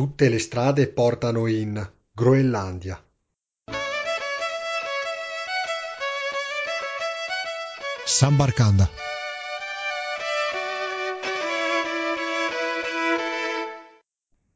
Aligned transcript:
Tutte 0.00 0.30
le 0.30 0.38
strade 0.38 0.88
portano 0.88 1.46
in 1.46 1.86
Groenlandia. 2.10 2.98
Sambarkanda. 8.06 8.88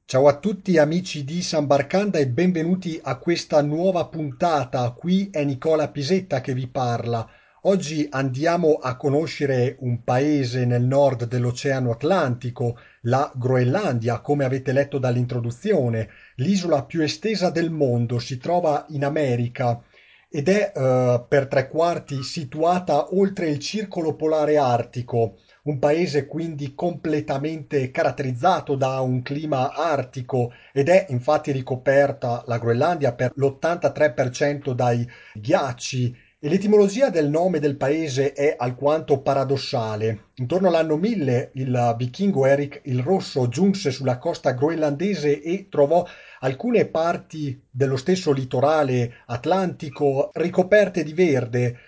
Ciao 0.07 0.29
a 0.29 0.39
tutti 0.39 0.79
amici 0.79 1.25
di 1.25 1.43
San 1.43 1.67
Barcanda 1.67 2.19
e 2.19 2.27
benvenuti 2.27 2.99
a 3.03 3.19
questa 3.19 3.61
nuova 3.61 4.07
puntata. 4.07 4.91
Qui 4.93 5.29
è 5.31 5.45
Nicola 5.45 5.91
Pisetta 5.91 6.41
che 6.41 6.55
vi 6.55 6.69
parla. 6.69 7.29
Oggi 7.67 8.07
andiamo 8.11 8.75
a 8.75 8.95
conoscere 8.95 9.77
un 9.79 10.05
paese 10.05 10.67
nel 10.67 10.83
nord 10.83 11.25
dell'Oceano 11.25 11.93
Atlantico, 11.93 12.79
la 13.03 13.33
Groenlandia, 13.35 14.21
come 14.21 14.45
avete 14.45 14.73
letto 14.73 14.99
dall'introduzione, 14.99 16.11
l'isola 16.37 16.85
più 16.85 17.01
estesa 17.01 17.49
del 17.49 17.71
mondo, 17.71 18.19
si 18.19 18.37
trova 18.37 18.85
in 18.91 19.03
America 19.03 19.83
ed 20.29 20.51
è 20.51 20.73
eh, 20.75 21.25
per 21.27 21.47
tre 21.47 21.69
quarti 21.69 22.23
situata 22.23 23.15
oltre 23.15 23.49
il 23.49 23.59
circolo 23.61 24.15
polare 24.15 24.59
artico 24.59 25.37
un 25.63 25.79
paese 25.79 26.27
quindi 26.27 26.75
completamente 26.75 27.91
caratterizzato 27.91 28.75
da 28.75 29.01
un 29.01 29.23
clima 29.23 29.73
artico 29.73 30.53
ed 30.73 30.91
è 30.91 31.07
infatti 31.09 31.51
ricoperta 31.53 32.43
la 32.47 32.59
Groenlandia 32.59 33.15
per 33.15 33.33
l'83% 33.37 34.73
dai 34.73 35.09
ghiacci 35.33 36.24
l'etimologia 36.49 37.09
del 37.09 37.31
nome 37.31 37.59
del 37.59 37.77
paese 37.77 38.35
è 38.35 38.55
alquanto 38.59 39.21
paradossale. 39.21 40.27
Intorno 40.35 40.69
all'anno 40.69 40.97
1000 40.97 41.53
il 41.55 41.95
vichingo 41.97 42.45
Eric 42.45 42.83
il 42.85 43.01
Rosso 43.01 43.49
giunse 43.49 43.91
sulla 43.91 44.19
costa 44.19 44.53
groenlandese 44.53 45.41
e 45.41 45.69
trovò 45.71 46.07
alcune 46.41 46.85
parti 46.85 47.59
dello 47.71 47.97
stesso 47.97 48.31
litorale 48.33 49.23
atlantico 49.27 50.31
ricoperte 50.35 51.03
di 51.03 51.15
verde 51.15 51.79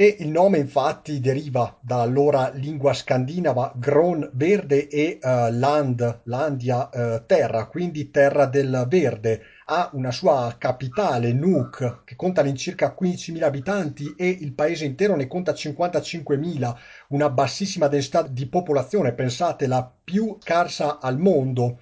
e 0.00 0.16
il 0.20 0.28
nome 0.28 0.56
infatti 0.56 1.20
deriva 1.20 1.76
dall'allora 1.78 2.48
lingua 2.54 2.94
scandinava 2.94 3.70
Gron 3.76 4.30
verde 4.32 4.88
e 4.88 5.18
uh, 5.22 5.52
Land, 5.52 6.20
Landia 6.24 6.88
uh, 6.90 7.26
terra, 7.26 7.66
quindi 7.66 8.10
terra 8.10 8.46
del 8.46 8.86
verde. 8.88 9.42
Ha 9.66 9.90
una 9.92 10.10
sua 10.10 10.54
capitale, 10.56 11.34
Nuuk, 11.34 12.04
che 12.06 12.16
conta 12.16 12.40
all'incirca 12.40 12.96
15.000 12.98 13.42
abitanti 13.42 14.14
e 14.16 14.26
il 14.26 14.54
paese 14.54 14.86
intero 14.86 15.16
ne 15.16 15.26
conta 15.26 15.52
55.000, 15.52 16.74
una 17.08 17.28
bassissima 17.28 17.86
densità 17.86 18.22
di 18.22 18.46
popolazione, 18.46 19.12
pensate 19.12 19.66
la 19.66 19.86
più 20.02 20.38
scarsa 20.40 20.98
al 20.98 21.18
mondo 21.18 21.80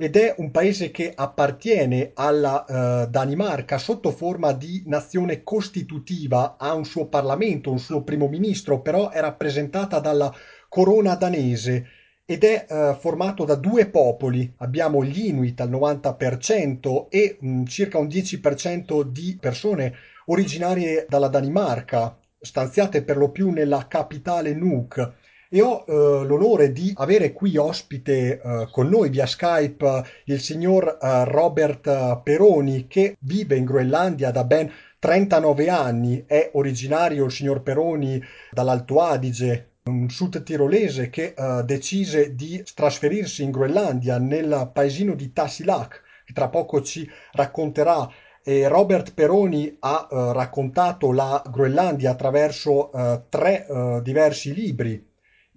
ed 0.00 0.14
è 0.14 0.36
un 0.38 0.52
paese 0.52 0.92
che 0.92 1.12
appartiene 1.12 2.12
alla 2.14 2.64
uh, 2.66 3.10
Danimarca 3.10 3.78
sotto 3.78 4.12
forma 4.12 4.52
di 4.52 4.84
nazione 4.86 5.42
costitutiva, 5.42 6.56
ha 6.56 6.72
un 6.72 6.84
suo 6.84 7.08
Parlamento, 7.08 7.72
un 7.72 7.80
suo 7.80 8.04
primo 8.04 8.28
ministro, 8.28 8.80
però 8.80 9.10
è 9.10 9.20
rappresentata 9.20 9.98
dalla 9.98 10.32
corona 10.68 11.16
danese 11.16 11.86
ed 12.24 12.44
è 12.44 12.66
uh, 12.68 12.94
formato 12.94 13.44
da 13.44 13.56
due 13.56 13.86
popoli. 13.88 14.54
Abbiamo 14.58 15.02
gli 15.02 15.26
Inuit 15.26 15.60
al 15.60 15.70
90% 15.70 17.06
e 17.08 17.36
mh, 17.40 17.48
mm, 17.48 17.64
circa 17.64 17.98
un 17.98 18.06
10% 18.06 19.02
di 19.02 19.36
persone 19.40 19.94
originarie 20.26 21.06
dalla 21.08 21.28
Danimarca, 21.28 22.16
stanziate 22.38 23.02
per 23.02 23.16
lo 23.16 23.30
più 23.30 23.50
nella 23.50 23.88
capitale 23.88 24.54
Nuuk 24.54 25.26
e 25.50 25.62
ho 25.62 25.84
eh, 25.86 25.92
l'onore 26.26 26.72
di 26.72 26.92
avere 26.96 27.32
qui 27.32 27.56
ospite 27.56 28.40
eh, 28.40 28.68
con 28.70 28.88
noi 28.88 29.08
via 29.08 29.26
Skype 29.26 29.86
eh, 29.86 30.02
il 30.26 30.40
signor 30.40 30.98
eh, 31.00 31.24
Robert 31.24 32.20
Peroni 32.22 32.86
che 32.86 33.16
vive 33.20 33.56
in 33.56 33.64
Groenlandia 33.64 34.30
da 34.30 34.44
ben 34.44 34.70
39 34.98 35.68
anni, 35.68 36.24
è 36.26 36.50
originario 36.54 37.24
il 37.24 37.30
signor 37.30 37.62
Peroni 37.62 38.20
dall'Alto 38.50 39.00
Adige, 39.00 39.70
un 39.84 40.10
sud 40.10 40.42
tirolese 40.42 41.08
che 41.08 41.34
uh, 41.36 41.62
decise 41.62 42.34
di 42.34 42.62
trasferirsi 42.74 43.44
in 43.44 43.52
Groenlandia 43.52 44.18
nel 44.18 44.70
paesino 44.72 45.14
di 45.14 45.32
Tassilak, 45.32 46.02
che 46.26 46.32
tra 46.32 46.48
poco 46.48 46.82
ci 46.82 47.08
racconterà. 47.32 48.10
Robert 48.42 49.12
Peroni 49.12 49.76
ha 49.80 50.08
uh, 50.10 50.32
raccontato 50.32 51.12
la 51.12 51.42
Groenlandia 51.48 52.10
attraverso 52.10 52.90
uh, 52.92 53.22
tre 53.28 53.66
diversi 54.02 54.52
libri, 54.54 55.07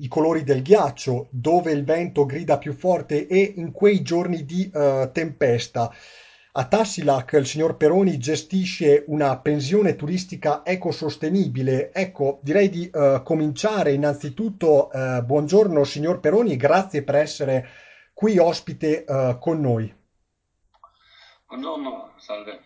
i 0.01 0.07
colori 0.07 0.43
del 0.43 0.61
ghiaccio, 0.61 1.27
dove 1.31 1.71
il 1.71 1.83
vento 1.83 2.25
grida 2.25 2.57
più 2.57 2.73
forte 2.73 3.27
e 3.27 3.53
in 3.55 3.71
quei 3.71 4.01
giorni 4.01 4.45
di 4.45 4.69
uh, 4.73 5.11
tempesta. 5.11 5.93
A 6.53 6.65
Tassilac 6.65 7.31
il 7.33 7.45
signor 7.45 7.77
Peroni 7.77 8.17
gestisce 8.17 9.05
una 9.07 9.37
pensione 9.39 9.95
turistica 9.95 10.65
ecosostenibile. 10.65 11.93
Ecco, 11.93 12.39
direi 12.41 12.69
di 12.69 12.89
uh, 12.91 13.23
cominciare 13.23 13.93
innanzitutto. 13.93 14.89
Uh, 14.91 15.23
buongiorno 15.23 15.83
signor 15.83 16.19
Peroni, 16.19 16.57
grazie 16.57 17.03
per 17.03 17.15
essere 17.15 17.67
qui 18.13 18.37
ospite 18.37 19.03
con 19.39 19.59
noi. 19.59 19.91
Buongiorno, 21.47 22.13
salve. 22.17 22.59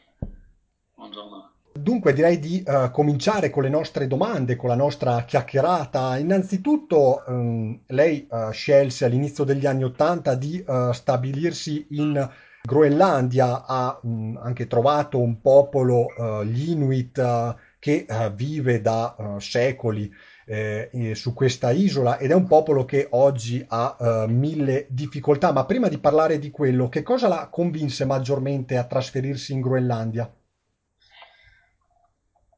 Buongiorno. 0.96 1.55
Dunque 1.78 2.14
direi 2.14 2.40
di 2.40 2.64
uh, 2.66 2.90
cominciare 2.90 3.50
con 3.50 3.64
le 3.64 3.70
nostre 3.70 4.08
domande, 4.08 4.56
con 4.56 4.70
la 4.70 4.76
nostra 4.76 5.26
chiacchierata. 5.26 6.18
Innanzitutto 6.18 7.22
um, 7.28 7.78
lei 7.88 8.26
uh, 8.30 8.50
scelse 8.50 9.04
all'inizio 9.04 9.44
degli 9.44 9.66
anni 9.66 9.84
Ottanta 9.84 10.36
di 10.36 10.64
uh, 10.66 10.94
stabilirsi 10.94 11.86
in 11.90 12.30
Groenlandia, 12.64 13.66
ha 13.66 14.00
um, 14.04 14.40
anche 14.42 14.68
trovato 14.68 15.20
un 15.20 15.42
popolo, 15.42 16.08
gli 16.46 16.72
Inuit, 16.72 17.56
che 17.78 18.08
vive 18.34 18.82
da 18.82 19.36
secoli 19.40 20.12
eh, 20.46 21.12
su 21.14 21.34
questa 21.34 21.72
isola 21.72 22.18
ed 22.18 22.32
è 22.32 22.34
un 22.34 22.48
popolo 22.48 22.86
che 22.86 23.08
oggi 23.12 23.64
ha 23.68 24.26
mille 24.28 24.88
difficoltà. 24.90 25.52
Ma 25.52 25.66
prima 25.66 25.90
di 25.90 26.00
parlare 26.00 26.40
di 26.40 26.50
quello, 26.50 26.90
che 26.90 27.04
cosa 27.04 27.28
la 27.28 27.50
convinse 27.52 28.06
maggiormente 28.06 28.78
a 28.78 28.86
trasferirsi 28.86 29.54
in 29.54 29.62
Groenlandia? 29.62 30.32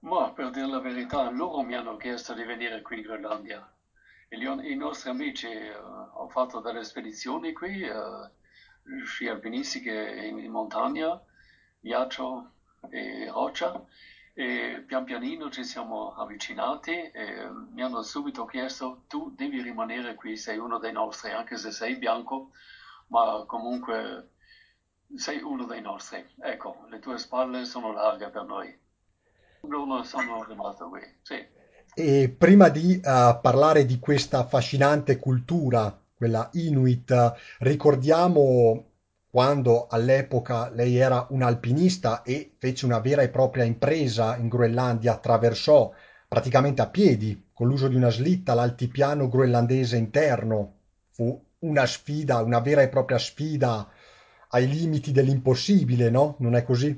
Ma 0.02 0.31
per 0.31 0.52
dire 0.52 0.68
la 0.68 0.80
verità, 0.80 1.30
loro 1.31 1.62
mi 1.63 1.74
hanno 1.75 1.97
chiesto 1.97 2.34
di 2.34 2.44
venire 2.44 2.81
qui 2.84 2.97
in 2.97 3.02
Groenlandia. 3.02 3.68
Gli, 4.30 4.46
I 4.46 4.75
nostri 4.75 5.09
amici 5.09 5.47
uh, 5.47 6.18
hanno 6.18 6.30
fatto 6.30 6.59
delle 6.59 6.84
spedizioni 6.84 7.52
qui, 7.52 7.81
uh, 7.81 8.30
sci 9.03 9.28
alpinistiche 9.28 9.91
in, 9.91 10.38
in 10.38 10.52
montagna, 10.52 11.19
ghiaccio 11.80 12.52
e 12.90 13.28
roccia. 13.31 13.84
E 14.34 14.84
pian 14.86 15.03
pianino 15.03 15.50
ci 15.50 15.63
siamo 15.63 16.13
avvicinati 16.13 16.91
e 16.91 17.50
mi 17.72 17.81
hanno 17.81 18.03
subito 18.03 18.46
chiesto 18.46 19.06
tu 19.07 19.31
devi 19.36 19.63
rimanere 19.63 20.13
qui, 20.13 20.38
sei 20.38 20.59
uno 20.59 20.78
dei 20.78 20.91
nostri, 20.91 21.31
anche 21.31 21.57
se 21.57 21.72
sei 21.72 21.96
bianco, 21.96 22.52
ma 23.07 23.44
comunque 23.47 24.34
sei 25.16 25.41
uno 25.41 25.66
dei 25.66 25.81
nostri. 25.81 26.24
Ecco, 26.40 26.86
le 26.90 27.00
tue 27.00 27.18
spalle 27.18 27.66
sono 27.66 27.91
larghe 27.94 28.30
per 28.30 28.44
noi. 28.44 28.86
Non 29.62 30.03
sono 30.06 30.44
rimasto 30.44 30.90
qui, 30.90 31.01
sì. 31.22 31.45
E 31.94 32.29
prima 32.29 32.69
di 32.69 32.95
uh, 33.03 33.40
parlare 33.41 33.85
di 33.85 34.00
questa 34.00 34.40
affascinante 34.40 35.18
cultura, 35.18 36.00
quella 36.16 36.50
Inuit, 36.53 37.34
ricordiamo 37.59 38.91
quando 39.29 39.88
all'epoca 39.88 40.69
lei 40.69 40.97
era 40.97 41.28
un 41.29 41.41
alpinista 41.41 42.22
e 42.23 42.56
fece 42.57 42.85
una 42.85 43.00
vera 43.00 43.23
e 43.23 43.29
propria 43.29 43.63
impresa 43.63 44.35
in 44.38 44.47
Groenlandia, 44.47 45.13
attraversò 45.13 45.91
praticamente 46.28 46.81
a 46.81 46.88
piedi, 46.88 47.50
con 47.53 47.68
l'uso 47.68 47.88
di 47.88 47.95
una 47.95 48.09
slitta, 48.09 48.53
l'altipiano 48.53 49.28
groenlandese 49.28 49.97
interno. 49.97 50.75
Fu 51.09 51.44
una 51.59 51.85
sfida, 51.85 52.41
una 52.41 52.59
vera 52.59 52.81
e 52.81 52.89
propria 52.89 53.18
sfida 53.18 53.88
ai 54.50 54.68
limiti 54.68 55.12
dell'impossibile, 55.12 56.10
no? 56.10 56.36
Non 56.39 56.56
è 56.56 56.63
così? 56.63 56.95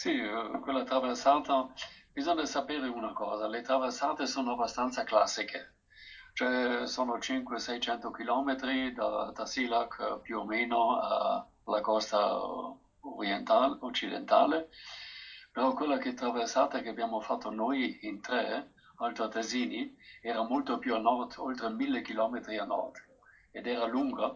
Sì, 0.00 0.10
eh, 0.16 0.58
quella 0.60 0.84
traversata, 0.84 1.66
bisogna 2.12 2.44
sapere 2.44 2.86
una 2.86 3.12
cosa, 3.12 3.48
le 3.48 3.60
traversate 3.62 4.26
sono 4.26 4.52
abbastanza 4.52 5.02
classiche, 5.02 5.74
cioè 6.34 6.86
sono 6.86 7.18
500-600 7.18 8.10
km 8.10 8.54
da, 8.92 9.30
da 9.32 9.44
Silac 9.44 9.98
eh, 9.98 10.18
più 10.22 10.38
o 10.38 10.44
meno 10.44 10.98
alla 11.00 11.80
costa 11.80 12.32
orientale, 13.00 13.74
occidentale, 13.80 14.68
però 15.50 15.72
quella 15.72 15.98
che 15.98 16.12
traversata 16.14 16.78
che 16.80 16.88
abbiamo 16.90 17.18
fatto 17.18 17.50
noi 17.50 17.98
in 18.02 18.20
tre, 18.20 18.70
Alto 18.98 19.24
Atesini, 19.24 19.92
era 20.20 20.42
molto 20.42 20.78
più 20.78 20.94
a 20.94 20.98
nord, 20.98 21.32
oltre 21.38 21.68
1000 21.70 22.02
km 22.02 22.56
a 22.60 22.64
nord, 22.64 22.94
ed 23.50 23.66
era 23.66 23.84
lunga, 23.84 24.32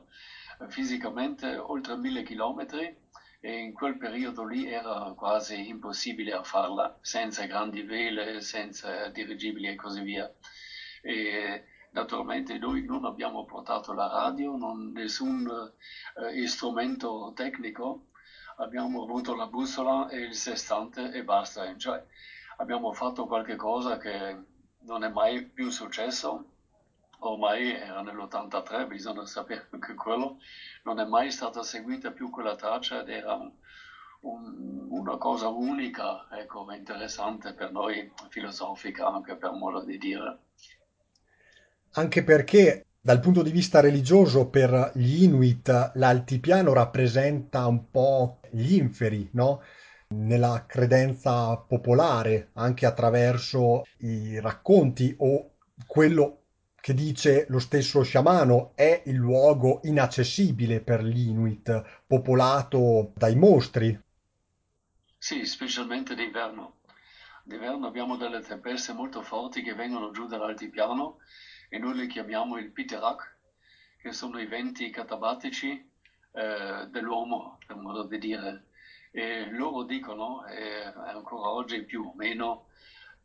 fisicamente 0.67 1.57
oltre 1.57 1.95
1000 1.95 2.23
km 2.23 2.97
e 3.45 3.59
in 3.59 3.73
quel 3.73 3.97
periodo 3.97 4.45
lì 4.45 4.67
era 4.67 5.13
quasi 5.17 5.67
impossibile 5.69 6.33
a 6.33 6.43
farla 6.43 6.97
senza 7.01 7.45
grandi 7.45 7.83
vele, 7.83 8.41
senza 8.41 9.09
dirigibili 9.09 9.69
e 9.69 9.75
così 9.75 10.01
via. 10.01 10.31
E 11.01 11.65
Naturalmente 11.93 12.57
noi 12.57 12.85
non 12.85 13.05
abbiamo 13.05 13.45
portato 13.45 13.93
la 13.93 14.07
radio, 14.07 14.57
non, 14.57 14.93
nessun 14.93 15.47
eh, 16.15 16.47
strumento 16.47 17.33
tecnico, 17.35 18.05
abbiamo 18.57 19.03
avuto 19.03 19.35
la 19.35 19.47
bussola 19.47 20.09
e 20.09 20.21
il 20.21 20.35
sestante 20.35 21.11
e 21.11 21.23
basta. 21.23 21.77
Cioè, 21.77 22.03
abbiamo 22.57 22.93
fatto 22.93 23.27
qualche 23.27 23.57
cosa 23.57 23.99
che 23.99 24.43
non 24.85 25.05
è 25.05 25.09
mai 25.09 25.47
più 25.47 25.69
successo, 25.69 26.52
ormai 27.31 27.75
era 27.75 28.03
nell'83, 28.03 28.87
bisogna 28.87 29.27
sapere 29.27 29.69
anche 29.73 29.95
quello, 29.95 30.39
non 30.85 30.99
è 30.99 31.05
mai 31.05 31.31
stata 31.31 31.63
seguita 31.63 32.11
più 32.11 32.31
quella 32.31 32.55
traccia 32.55 33.01
ed 33.01 33.09
era 33.09 33.35
un, 33.35 33.53
un, 34.21 34.87
una 34.91 35.17
cosa 35.17 35.49
unica, 35.49 36.29
ecco, 36.33 36.67
interessante 36.73 37.55
per 37.55 37.73
noi, 37.73 38.11
filosofica 38.29 39.07
anche 39.07 39.37
per 39.37 39.53
modo 39.53 39.85
di 39.85 39.99
dire. 39.99 40.39
Anche 41.95 42.25
perché 42.25 42.87
dal 43.01 43.21
punto 43.21 43.43
di 43.43 43.51
vista 43.51 43.81
religioso 43.81 44.49
per 44.49 44.93
gli 44.95 45.25
Inuit 45.25 45.93
l'altipiano 45.95 46.73
rappresenta 46.73 47.67
un 47.67 47.91
po' 47.91 48.39
gli 48.51 48.75
inferi, 48.75 49.29
no? 49.33 49.61
Nella 50.09 50.65
credenza 50.67 51.57
popolare, 51.57 52.51
anche 52.55 52.87
attraverso 52.87 53.83
i 53.99 54.39
racconti 54.41 55.15
o 55.19 55.55
quello 55.87 56.42
che 56.83 56.95
dice 56.95 57.47
lo 57.49 57.61
stesso 57.61 58.03
sciamano 58.03 58.73
è 58.75 59.05
il 59.07 59.15
luogo 59.15 59.79
inaccessibile 59.85 60.81
per 60.81 61.05
gli 61.05 61.29
Inuit, 61.29 62.01
popolato 62.05 63.13
dai 63.15 63.37
mostri. 63.37 63.97
Sì, 65.17 65.47
specialmente 65.47 66.17
d'inverno. 66.17 66.79
D'inverno 67.45 67.87
abbiamo 67.87 68.17
delle 68.17 68.41
tempeste 68.41 68.93
molto 68.95 69.23
forti 69.23 69.63
che 69.63 69.75
vengono 69.75 70.11
giù 70.11 70.27
dall'altipiano 70.27 71.19
e 71.69 71.79
noi 71.79 71.95
le 71.95 72.09
chiamiamo 72.09 72.59
il 72.59 72.73
Piterak, 72.73 73.37
che 73.99 74.11
sono 74.11 74.41
i 74.41 74.47
venti 74.47 74.91
catabatici 74.91 75.89
eh, 76.33 76.89
dell'uomo, 76.91 77.59
per 77.65 77.77
modo 77.77 78.03
di 78.09 78.19
dire. 78.19 78.71
E 79.13 79.49
loro 79.53 79.85
dicono, 79.85 80.45
e 80.47 80.83
ancora 80.83 81.49
oggi 81.49 81.85
più 81.85 82.09
o 82.09 82.13
meno, 82.17 82.67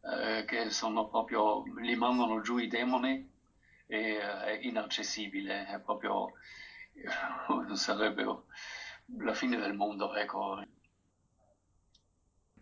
eh, 0.04 0.46
che 0.46 0.70
sono 0.70 1.08
proprio, 1.08 1.64
li 1.80 1.96
mandano 1.96 2.42
giù 2.42 2.60
i 2.60 2.68
demoni 2.68 3.34
è 3.88 4.60
inaccessibile, 4.62 5.66
è 5.68 5.80
proprio, 5.80 6.34
sarebbe 7.74 8.26
la 9.20 9.34
fine 9.34 9.58
del 9.58 9.74
mondo, 9.74 10.14
ecco. 10.16 10.62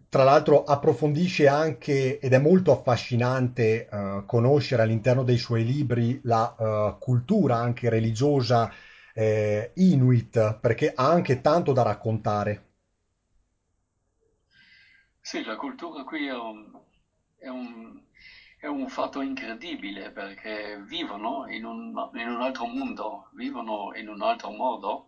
Tra 0.08 0.24
l'altro 0.24 0.64
approfondisce 0.64 1.48
anche, 1.48 2.20
ed 2.20 2.32
è 2.32 2.38
molto 2.38 2.72
affascinante 2.72 3.90
eh, 3.90 4.24
conoscere 4.26 4.84
all'interno 4.84 5.24
dei 5.24 5.38
suoi 5.38 5.66
libri 5.66 6.22
la 6.24 6.56
eh, 6.58 6.96
cultura 7.00 7.58
anche 7.58 7.90
religiosa 7.90 8.72
eh, 9.14 9.72
Inuit, 9.76 10.60
perché 10.60 10.94
ha 10.96 11.10
anche 11.10 11.42
tanto 11.42 11.74
da 11.74 11.82
raccontare. 11.82 12.64
Sì, 15.20 15.44
la 15.44 15.56
cultura 15.56 16.04
qui 16.04 16.28
è 16.28 16.34
un, 16.34 16.80
è 17.38 17.48
un, 17.48 18.00
è 18.66 18.68
un 18.68 18.88
fatto 18.88 19.22
incredibile 19.22 20.10
perché 20.10 20.76
vivono 20.88 21.46
in 21.48 21.66
un, 21.66 22.10
in 22.14 22.28
un 22.28 22.42
altro 22.42 22.66
mondo, 22.66 23.28
vivono 23.34 23.92
in 23.94 24.08
un 24.08 24.22
altro 24.24 24.50
modo 24.50 25.06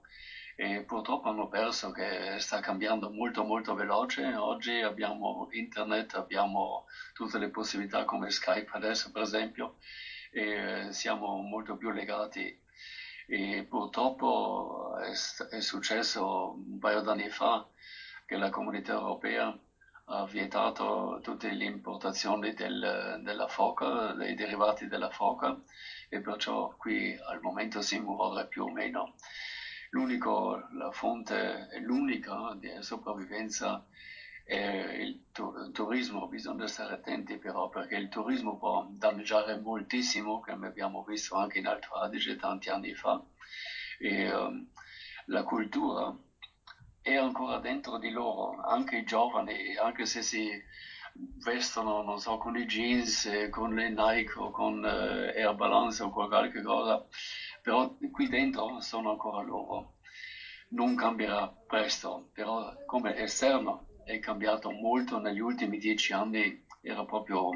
e 0.54 0.84
purtroppo 0.84 1.28
hanno 1.30 1.48
perso 1.48 1.90
che 1.90 2.38
sta 2.40 2.60
cambiando 2.60 3.10
molto 3.10 3.44
molto 3.44 3.74
veloce. 3.74 4.36
Oggi 4.36 4.82
abbiamo 4.82 5.48
internet, 5.50 6.14
abbiamo 6.14 6.84
tutte 7.14 7.40
le 7.40 7.50
possibilità 7.50 8.04
come 8.04 8.30
Skype 8.30 8.70
adesso 8.74 9.10
per 9.10 9.24
esempio 9.24 9.74
e 10.30 10.90
siamo 10.92 11.40
molto 11.42 11.76
più 11.76 11.90
legati 11.90 12.56
e 13.26 13.66
purtroppo 13.68 14.96
è, 15.00 15.12
è 15.50 15.60
successo 15.62 16.52
un 16.52 16.78
paio 16.78 17.02
d'anni 17.02 17.28
fa 17.28 17.66
che 18.24 18.36
la 18.36 18.50
comunità 18.50 18.92
europea 18.92 19.52
ha 20.10 20.24
vietato 20.26 21.20
tutte 21.22 21.52
le 21.52 21.66
importazioni 21.66 22.54
del, 22.54 23.18
della 23.20 23.48
foca, 23.48 24.14
dei 24.14 24.34
derivati 24.34 24.88
della 24.88 25.10
foca 25.10 25.56
e 26.10 26.22
perciò 26.22 26.70
qui 26.78 27.14
al 27.28 27.40
momento 27.42 27.82
si 27.82 27.98
muore 28.00 28.46
più 28.48 28.64
o 28.64 28.70
meno. 28.72 29.14
L'unico, 29.90 30.66
la 30.72 30.90
fonte, 30.92 31.68
l'unica 31.80 32.54
di 32.56 32.70
sopravvivenza 32.82 33.82
è 34.44 34.56
il, 35.00 35.18
tu- 35.32 35.72
turismo, 35.72 36.28
bisogna 36.28 36.68
stare 36.68 36.94
attenti 36.94 37.38
però 37.38 37.68
perché 37.68 37.96
il 37.96 38.08
turismo 38.08 38.56
può 38.56 38.86
danneggiare 38.88 39.58
moltissimo, 39.58 40.40
come 40.40 40.68
abbiamo 40.68 41.04
visto 41.06 41.36
anche 41.36 41.58
in 41.58 41.68
Alto 41.68 41.94
Adige 41.96 42.36
tanti 42.36 42.70
anni 42.70 42.94
fa, 42.94 43.22
e 43.98 44.32
um, 44.34 44.64
la 45.26 45.44
cultura 45.44 46.14
è 47.08 47.16
ancora 47.16 47.58
dentro 47.58 47.98
di 47.98 48.10
loro, 48.10 48.60
anche 48.62 48.98
i 48.98 49.04
giovani, 49.04 49.76
anche 49.78 50.06
se 50.06 50.22
si 50.22 50.50
vestono, 51.44 52.02
non 52.02 52.20
so, 52.20 52.38
con 52.38 52.58
i 52.58 52.66
jeans, 52.66 53.26
eh, 53.26 53.50
con 53.50 53.74
le 53.74 53.88
Nike 53.90 54.34
o 54.38 54.50
con 54.52 54.84
eh, 54.86 55.32
Air 55.34 55.54
Balance 55.54 56.04
o 56.04 56.10
qualche 56.10 56.62
cosa, 56.62 57.02
però 57.62 57.90
qui 58.12 58.28
dentro 58.28 58.80
sono 58.82 59.10
ancora 59.12 59.42
loro. 59.42 59.94
Non 60.70 60.96
cambierà 60.96 61.50
presto, 61.66 62.28
però 62.34 62.74
come 62.86 63.16
esterno 63.16 63.86
è 64.04 64.20
cambiato 64.20 64.70
molto 64.70 65.18
negli 65.18 65.40
ultimi 65.40 65.78
dieci 65.78 66.12
anni, 66.12 66.54
era 66.82 67.04
proprio 67.06 67.50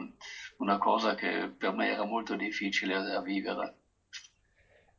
una 0.58 0.78
cosa 0.78 1.14
che 1.14 1.52
per 1.58 1.72
me 1.74 1.88
era 1.90 2.06
molto 2.06 2.36
difficile 2.36 3.02
da 3.02 3.20
vivere. 3.22 3.74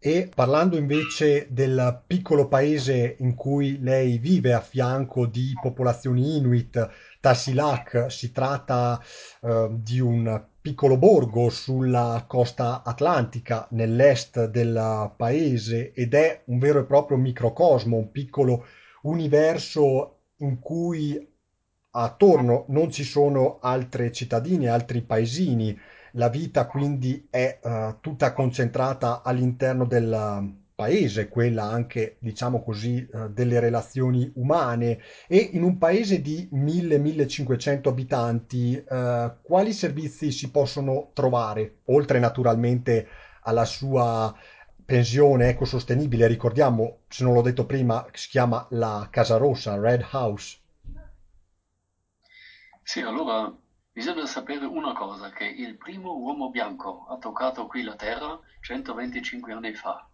E 0.04 0.28
parlando 0.34 0.76
invece 0.76 1.46
del 1.48 2.02
piccolo 2.04 2.48
paese 2.48 3.14
in 3.20 3.36
cui 3.36 3.80
lei 3.80 4.18
vive 4.18 4.52
a 4.52 4.60
fianco 4.60 5.26
di 5.26 5.52
popolazioni 5.62 6.38
Inuit, 6.38 6.90
Tassilak, 7.20 8.06
si 8.10 8.32
tratta 8.32 9.00
eh, 9.42 9.68
di 9.70 10.00
un 10.00 10.44
piccolo 10.60 10.96
borgo 10.96 11.50
sulla 11.50 12.24
costa 12.26 12.82
atlantica 12.84 13.68
nell'est 13.70 14.46
del 14.46 15.12
paese 15.14 15.92
ed 15.92 16.14
è 16.14 16.42
un 16.46 16.58
vero 16.58 16.80
e 16.80 16.84
proprio 16.84 17.16
microcosmo, 17.16 17.96
un 17.96 18.10
piccolo 18.10 18.66
universo 19.02 20.16
in 20.38 20.58
cui 20.58 21.32
attorno 21.92 22.64
non 22.70 22.90
ci 22.90 23.04
sono 23.04 23.60
altre 23.60 24.10
cittadine, 24.10 24.66
altri 24.66 25.02
paesini 25.02 25.78
la 26.12 26.28
vita 26.28 26.66
quindi 26.66 27.26
è 27.30 27.58
eh, 27.62 27.96
tutta 28.00 28.32
concentrata 28.32 29.22
all'interno 29.22 29.84
del 29.84 30.12
eh, 30.12 30.60
paese, 30.74 31.28
quella 31.28 31.64
anche, 31.64 32.16
diciamo 32.18 32.62
così, 32.62 33.06
eh, 33.06 33.30
delle 33.30 33.60
relazioni 33.60 34.30
umane 34.34 34.98
e 35.28 35.50
in 35.52 35.62
un 35.62 35.78
paese 35.78 36.20
di 36.20 36.48
1000-1500 36.52 37.88
abitanti, 37.88 38.76
eh, 38.76 39.32
quali 39.42 39.72
servizi 39.72 40.32
si 40.32 40.50
possono 40.50 41.10
trovare, 41.12 41.76
oltre 41.86 42.18
naturalmente 42.18 43.06
alla 43.42 43.64
sua 43.64 44.34
pensione 44.84 45.48
ecosostenibile, 45.48 46.26
ricordiamo, 46.26 46.98
se 47.08 47.24
non 47.24 47.34
l'ho 47.34 47.42
detto 47.42 47.64
prima, 47.64 48.04
si 48.12 48.28
chiama 48.28 48.66
la 48.70 49.08
Casa 49.10 49.36
Rossa, 49.36 49.78
Red 49.78 50.04
House. 50.10 50.58
Sì, 52.82 53.00
allora 53.00 53.50
Bisogna 53.94 54.24
sapere 54.24 54.64
una 54.64 54.94
cosa, 54.94 55.28
che 55.28 55.44
il 55.44 55.76
primo 55.76 56.16
uomo 56.16 56.48
bianco 56.48 57.04
ha 57.10 57.18
toccato 57.18 57.66
qui 57.66 57.82
la 57.82 57.94
Terra 57.94 58.40
125 58.60 59.52
anni 59.52 59.74
fa 59.74 60.08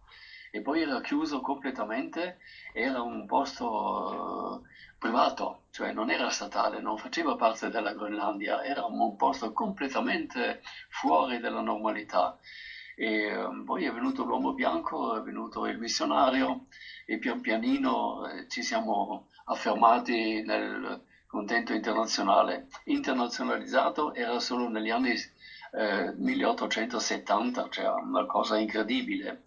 e 0.51 0.59
poi 0.61 0.81
era 0.81 0.99
chiuso 0.99 1.39
completamente, 1.39 2.39
era 2.73 3.01
un 3.01 3.25
posto 3.25 4.61
uh, 4.61 4.97
privato, 4.97 5.61
cioè 5.71 5.93
non 5.93 6.09
era 6.09 6.29
statale, 6.29 6.81
non 6.81 6.97
faceva 6.97 7.37
parte 7.37 7.69
della 7.69 7.93
Groenlandia, 7.93 8.63
era 8.65 8.83
un 8.83 9.15
posto 9.15 9.53
completamente 9.53 10.61
fuori 10.89 11.39
dalla 11.39 11.61
normalità. 11.61 12.37
E 12.95 13.33
um, 13.33 13.63
poi 13.63 13.85
è 13.85 13.93
venuto 13.93 14.25
l'uomo 14.25 14.53
bianco, 14.53 15.15
è 15.15 15.21
venuto 15.21 15.65
il 15.67 15.77
missionario 15.79 16.65
e 17.05 17.17
pian 17.17 17.39
pianino 17.39 18.27
eh, 18.27 18.47
ci 18.49 18.61
siamo 18.61 19.27
affermati 19.45 20.41
nel 20.43 21.01
contento 21.29 21.73
internazionale. 21.73 22.65
Internazionalizzato 22.85 24.15
era 24.15 24.39
solo 24.39 24.67
negli 24.67 24.89
anni 24.89 25.13
eh, 25.71 26.11
1870, 26.15 27.67
cioè 27.69 27.87
una 27.87 28.25
cosa 28.25 28.57
incredibile. 28.57 29.43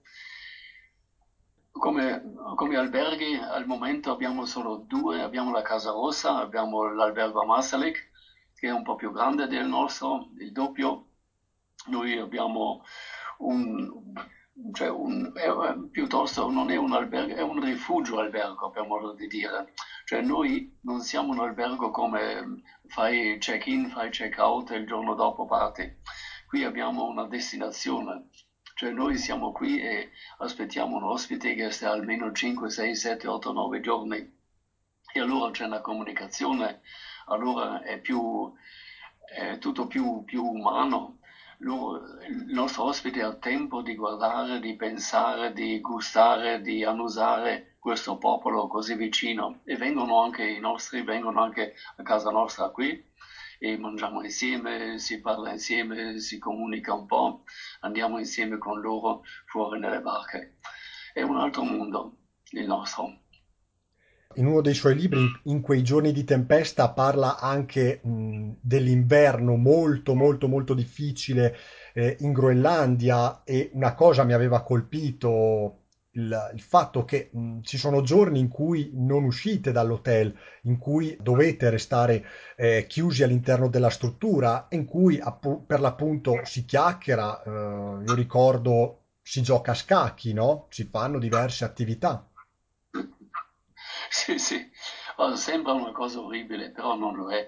Come, 1.72 2.22
come, 2.54 2.76
alberghi 2.76 3.34
al 3.34 3.66
momento 3.66 4.12
abbiamo 4.12 4.44
solo 4.44 4.76
due, 4.76 5.22
abbiamo 5.22 5.50
la 5.50 5.62
Casa 5.62 5.90
Rossa, 5.90 6.36
abbiamo 6.36 6.84
l'albergo 6.92 7.40
a 7.40 7.46
Marsalik, 7.46 8.10
che 8.54 8.68
è 8.68 8.70
un 8.70 8.84
po' 8.84 8.94
più 8.94 9.10
grande 9.10 9.48
del 9.48 9.66
nostro, 9.66 10.28
il 10.38 10.52
doppio. 10.52 11.06
Noi 11.86 12.16
abbiamo 12.16 12.84
un, 13.38 13.90
cioè 14.72 14.88
un, 14.88 15.32
è, 15.34 15.50
piuttosto 15.90 16.48
non 16.48 16.70
è 16.70 16.76
un 16.76 16.92
albergo, 16.92 17.34
è 17.34 17.42
un 17.42 17.60
rifugio 17.60 18.20
albergo 18.20 18.70
per 18.70 18.86
modo 18.86 19.12
di 19.14 19.26
dire. 19.26 19.72
Cioè 20.04 20.20
noi 20.20 20.64
non 20.80 21.00
siamo 21.00 21.32
un 21.32 21.38
albergo 21.40 21.90
come 21.90 22.60
fai 22.86 23.36
check-in, 23.38 23.88
fai 23.88 24.10
check-out 24.10 24.70
e 24.70 24.76
il 24.76 24.86
giorno 24.86 25.14
dopo 25.14 25.44
parti. 25.44 25.90
Qui 26.46 26.64
abbiamo 26.64 27.04
una 27.04 27.26
destinazione, 27.26 28.24
Cioè 28.74 28.90
noi 28.90 29.16
siamo 29.16 29.50
qui 29.52 29.78
e 29.78 30.08
aspettiamo 30.38 30.96
un 30.96 31.04
ospite 31.04 31.54
che 31.54 31.70
sta 31.70 31.90
almeno 31.90 32.30
5, 32.30 32.68
6, 32.70 32.94
7, 32.94 33.26
8, 33.26 33.52
9 33.52 33.80
giorni 33.80 34.16
e 35.14 35.20
allora 35.20 35.50
c'è 35.50 35.64
una 35.64 35.80
comunicazione, 35.80 36.80
allora 37.26 37.80
è, 37.82 37.98
più, 37.98 38.50
è 39.24 39.58
tutto 39.58 39.86
più, 39.86 40.22
più 40.24 40.42
umano. 40.44 41.16
il 41.58 42.44
nostro 42.48 42.84
ospite 42.84 43.22
ha 43.22 43.32
tempo 43.32 43.82
di 43.82 43.94
guardare, 43.94 44.58
di 44.58 44.74
pensare, 44.74 45.52
di 45.52 45.78
gustare, 45.80 46.60
di 46.60 46.82
annusare 46.82 47.71
questo 47.82 48.16
popolo 48.16 48.68
così 48.68 48.94
vicino 48.94 49.62
e 49.64 49.76
vengono 49.76 50.22
anche 50.22 50.48
i 50.48 50.60
nostri, 50.60 51.02
vengono 51.02 51.42
anche 51.42 51.74
a 51.96 52.04
casa 52.04 52.30
nostra 52.30 52.68
qui 52.68 53.10
e 53.58 53.76
mangiamo 53.76 54.22
insieme, 54.22 55.00
si 55.00 55.20
parla 55.20 55.50
insieme, 55.50 56.20
si 56.20 56.38
comunica 56.38 56.94
un 56.94 57.06
po', 57.06 57.42
andiamo 57.80 58.20
insieme 58.20 58.56
con 58.56 58.80
loro 58.80 59.22
fuori 59.46 59.80
nelle 59.80 60.00
barche. 60.00 60.58
È 61.12 61.22
un 61.22 61.36
altro 61.36 61.64
mondo 61.64 62.18
il 62.50 62.68
nostro. 62.68 63.18
In 64.34 64.46
uno 64.46 64.60
dei 64.60 64.74
suoi 64.74 64.94
libri, 64.94 65.20
in 65.44 65.60
quei 65.60 65.82
giorni 65.82 66.12
di 66.12 66.22
tempesta, 66.22 66.92
parla 66.92 67.40
anche 67.40 68.00
mh, 68.00 68.58
dell'inverno 68.60 69.56
molto, 69.56 70.14
molto, 70.14 70.46
molto 70.46 70.72
difficile 70.72 71.56
eh, 71.94 72.16
in 72.20 72.32
Groenlandia 72.32 73.42
e 73.42 73.70
una 73.72 73.94
cosa 73.94 74.22
mi 74.22 74.34
aveva 74.34 74.62
colpito 74.62 75.81
il, 76.12 76.50
il 76.54 76.60
fatto 76.60 77.04
che 77.04 77.30
mh, 77.32 77.60
ci 77.62 77.78
sono 77.78 78.02
giorni 78.02 78.38
in 78.38 78.48
cui 78.48 78.90
non 78.94 79.24
uscite 79.24 79.72
dall'hotel, 79.72 80.34
in 80.62 80.78
cui 80.78 81.16
dovete 81.20 81.70
restare 81.70 82.24
eh, 82.56 82.86
chiusi 82.88 83.22
all'interno 83.22 83.68
della 83.68 83.90
struttura, 83.90 84.66
in 84.70 84.84
cui 84.84 85.18
appu- 85.20 85.64
per 85.66 85.80
l'appunto 85.80 86.40
si 86.44 86.64
chiacchiera, 86.64 87.42
eh, 87.42 87.50
io 88.04 88.14
ricordo 88.14 88.98
si 89.22 89.42
gioca 89.42 89.72
a 89.72 89.74
scacchi, 89.74 90.32
no? 90.32 90.66
Si 90.70 90.84
fanno 90.90 91.18
diverse 91.18 91.64
attività. 91.64 92.26
Sì, 94.10 94.38
sì, 94.38 94.70
oh, 95.16 95.34
sembra 95.36 95.72
una 95.72 95.92
cosa 95.92 96.20
orribile, 96.20 96.70
però 96.70 96.94
non 96.94 97.14
lo 97.14 97.30
è. 97.30 97.46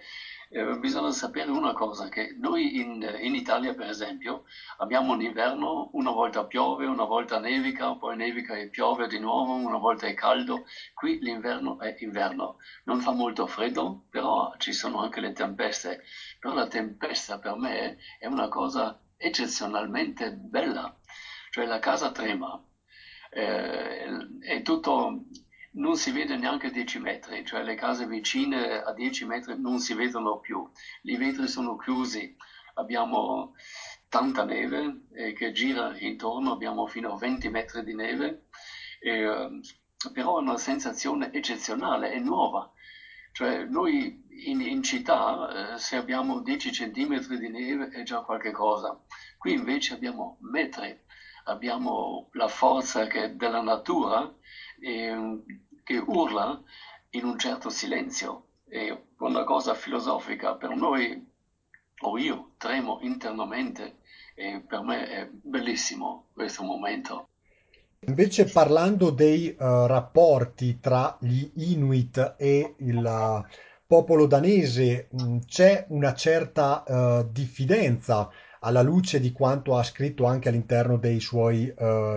Eh, 0.50 0.78
bisogna 0.78 1.10
sapere 1.10 1.50
una 1.50 1.72
cosa, 1.72 2.08
che 2.08 2.36
noi 2.38 2.76
in, 2.78 3.02
in, 3.20 3.34
Italia, 3.34 3.74
per 3.74 3.88
esempio, 3.88 4.44
abbiamo 4.78 5.12
un 5.12 5.20
inverno, 5.20 5.90
una 5.94 6.10
volta 6.10 6.44
piove, 6.44 6.86
una 6.86 7.04
volta 7.04 7.38
nevica, 7.38 7.96
poi 7.96 8.16
nevica 8.16 8.54
e 8.54 8.68
piove 8.68 9.08
di 9.08 9.18
nuovo, 9.18 9.54
una 9.54 9.78
volta 9.78 10.06
è 10.06 10.14
caldo. 10.14 10.64
Qui 10.94 11.18
l'inverno 11.20 11.80
è 11.80 11.96
inverno. 12.00 12.58
Non 12.84 13.00
fa 13.00 13.10
molto 13.12 13.46
freddo, 13.46 14.04
però 14.10 14.54
ci 14.58 14.72
sono 14.72 15.00
anche 15.00 15.20
le 15.20 15.32
tempeste. 15.32 16.04
Però 16.38 16.54
la 16.54 16.68
tempesta 16.68 17.38
per 17.38 17.56
me 17.56 17.98
è 18.18 18.26
una 18.26 18.48
cosa 18.48 19.00
eccezionalmente 19.16 20.32
bella. 20.32 20.96
Cioè 21.50 21.66
la 21.66 21.78
casa 21.78 22.10
trema, 22.12 22.62
eh, 23.30 24.06
è 24.40 24.62
tutto 24.62 25.24
non 25.74 25.96
si 25.96 26.10
vede 26.10 26.36
neanche 26.36 26.70
10 26.70 26.98
metri, 26.98 27.44
cioè 27.44 27.62
le 27.62 27.74
case 27.74 28.06
vicine 28.06 28.80
a 28.82 28.92
10 28.92 29.24
metri 29.24 29.58
non 29.58 29.78
si 29.78 29.94
vedono 29.94 30.38
più, 30.38 30.68
i 31.02 31.16
vetri 31.16 31.48
sono 31.48 31.76
chiusi, 31.76 32.34
abbiamo 32.74 33.52
tanta 34.08 34.44
neve 34.44 35.06
eh, 35.12 35.32
che 35.32 35.52
gira 35.52 35.96
intorno, 35.98 36.52
abbiamo 36.52 36.86
fino 36.86 37.12
a 37.12 37.16
20 37.16 37.48
metri 37.48 37.82
di 37.82 37.94
neve, 37.94 38.46
eh, 39.00 39.60
però 40.12 40.38
è 40.38 40.42
una 40.42 40.58
sensazione 40.58 41.32
eccezionale, 41.32 42.10
è 42.10 42.18
nuova. 42.18 42.70
Cioè 43.32 43.64
noi 43.64 44.24
in, 44.46 44.60
in 44.60 44.82
città 44.82 45.72
eh, 45.74 45.78
se 45.78 45.96
abbiamo 45.96 46.40
10 46.40 46.72
centimetri 46.72 47.38
di 47.38 47.48
neve 47.48 47.88
è 47.88 48.02
già 48.04 48.20
qualche 48.20 48.52
cosa, 48.52 48.96
qui 49.36 49.54
invece 49.54 49.94
abbiamo 49.94 50.38
metri, 50.42 50.96
abbiamo 51.44 52.28
la 52.32 52.48
forza 52.48 53.04
della 53.04 53.60
natura 53.60 54.32
eh, 54.84 55.42
che 55.82 55.96
urla 55.98 56.62
in 57.10 57.24
un 57.24 57.38
certo 57.38 57.70
silenzio. 57.70 58.46
È 58.68 58.96
una 59.18 59.44
cosa 59.44 59.74
filosofica 59.74 60.54
per 60.54 60.74
noi, 60.74 61.32
o 62.00 62.18
io 62.18 62.50
tremo 62.58 62.98
internamente 63.02 63.98
e 64.34 64.62
per 64.66 64.82
me 64.82 65.08
è 65.08 65.28
bellissimo 65.30 66.26
questo 66.32 66.62
momento. 66.62 67.28
Invece 68.06 68.44
parlando 68.44 69.10
dei 69.10 69.48
uh, 69.58 69.86
rapporti 69.86 70.78
tra 70.78 71.16
gli 71.20 71.50
Inuit 71.54 72.34
e 72.36 72.74
il 72.78 73.02
uh, 73.02 73.42
popolo 73.86 74.26
danese, 74.26 75.08
mh, 75.10 75.38
c'è 75.46 75.86
una 75.88 76.12
certa 76.12 76.84
uh, 76.86 77.30
diffidenza 77.30 78.28
alla 78.60 78.82
luce 78.82 79.20
di 79.20 79.32
quanto 79.32 79.76
ha 79.76 79.82
scritto 79.82 80.24
anche 80.24 80.48
all'interno 80.48 80.96
dei 80.96 81.20
suoi 81.20 81.70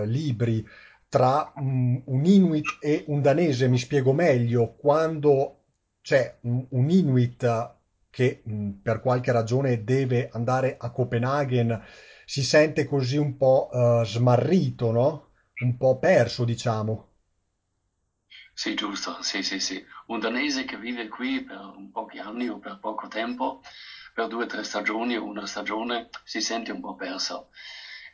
libri 0.06 0.66
tra 1.08 1.52
un, 1.56 2.02
Inuit 2.24 2.78
e 2.80 3.04
un 3.08 3.20
danese, 3.22 3.68
mi 3.68 3.78
spiego 3.78 4.12
meglio, 4.12 4.74
quando 4.76 5.64
c'è 6.00 6.38
un, 6.42 6.66
Inuit 6.90 7.76
che 8.10 8.42
mh, 8.44 8.70
per 8.82 9.00
qualche 9.00 9.32
ragione 9.32 9.84
deve 9.84 10.28
andare 10.32 10.76
a 10.78 10.90
Copenaghen, 10.90 11.80
si 12.24 12.42
sente 12.42 12.84
così 12.84 13.16
un 13.16 13.36
po' 13.36 13.68
uh, 13.70 14.04
smarrito, 14.04 14.90
no? 14.90 15.28
Un 15.60 15.76
po' 15.76 15.98
perso, 15.98 16.44
diciamo. 16.44 17.06
Sì, 18.52 18.74
giusto, 18.74 19.22
sì, 19.22 19.42
sì, 19.42 19.58
sì. 19.58 19.82
Un 20.06 20.18
danese 20.20 20.64
che 20.64 20.76
vive 20.76 21.08
qui 21.08 21.42
per 21.44 21.74
pochi 21.92 22.18
anni 22.18 22.48
o 22.48 22.58
per 22.58 22.78
poco 22.78 23.08
tempo, 23.08 23.60
per 24.12 24.26
due 24.26 24.44
o 24.44 24.46
tre 24.46 24.64
stagioni 24.64 25.16
o 25.16 25.24
una 25.24 25.46
stagione, 25.46 26.08
si 26.24 26.40
sente 26.40 26.72
un 26.72 26.80
po' 26.80 26.94
perso 26.94 27.48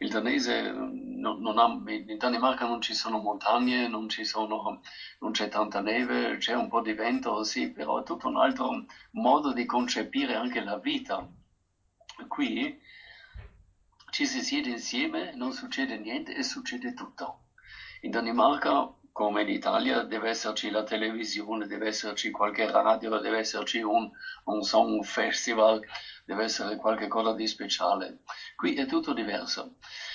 il 0.04 0.11
danese 0.11 0.70
non, 0.70 1.40
non 1.40 1.58
ha, 1.58 1.64
in 1.64 2.16
Danimarca 2.18 2.66
non 2.66 2.80
ci 2.80 2.92
sono 2.92 3.18
montagne, 3.18 3.87
non, 3.87 4.08
ci 4.08 4.23
sono, 4.25 4.80
non 5.18 5.30
c'è 5.32 5.49
tanta 5.49 5.80
neve, 5.80 6.37
c'è 6.37 6.52
un 6.52 6.68
po' 6.68 6.80
di 6.80 6.92
vento, 6.92 7.42
sì, 7.42 7.70
però 7.70 7.99
è 7.99 8.02
tutto 8.02 8.28
un 8.28 8.37
altro 8.37 8.84
modo 9.12 9.52
di 9.52 9.64
concepire 9.64 10.34
anche 10.34 10.61
la 10.61 10.76
vita. 10.76 11.26
Qui 12.28 12.78
ci 14.11 14.26
si 14.26 14.42
siede 14.42 14.68
insieme, 14.68 15.32
non 15.34 15.52
succede 15.52 15.96
niente 15.96 16.34
e 16.34 16.42
succede 16.42 16.92
tutto. 16.92 17.38
In 18.02 18.11
Danimarca, 18.11 18.87
come 19.11 19.40
in 19.40 19.49
Italia, 19.49 20.02
deve 20.02 20.28
esserci 20.28 20.68
la 20.68 20.82
televisione, 20.82 21.66
deve 21.66 21.87
esserci 21.87 22.30
qualche 22.30 22.70
radio, 22.70 23.18
deve 23.18 23.38
esserci 23.38 23.80
un, 23.80 24.08
un 24.44 24.62
song 24.62 25.02
festival, 25.02 25.80
deve 26.25 26.45
essere 26.45 26.76
qualcosa 26.76 27.33
di 27.33 27.47
speciale. 27.47 28.19
Qui 28.57 28.75
è 28.75 28.87
tutto 28.87 29.12
diverso. 29.12 29.75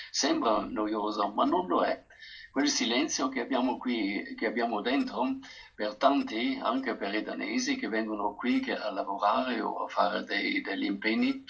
Sembra 0.10 0.66
noioso, 0.66 1.28
ma 1.30 1.46
non 1.46 1.68
lo 1.68 1.84
è. 1.84 2.06
Quel 2.51 2.68
silenzio 2.68 3.30
che 3.30 3.42
abbiamo 3.42 3.78
qui, 3.78 4.34
che 4.36 4.48
abbiamo 4.48 4.82
dentro, 4.82 5.38
per 5.75 5.96
tanti, 5.96 6.60
anche 6.62 6.96
per 6.96 7.13
i 7.13 7.22
danesi 7.22 7.75
che 7.75 7.88
vengono 7.88 8.34
qui 8.34 8.60
che 8.60 8.75
a 8.75 8.89
lavorare 8.89 9.62
o 9.62 9.84
a 9.84 9.88
fare 9.88 10.24
dei, 10.24 10.60
degli 10.62 10.86
impegni, 10.86 11.44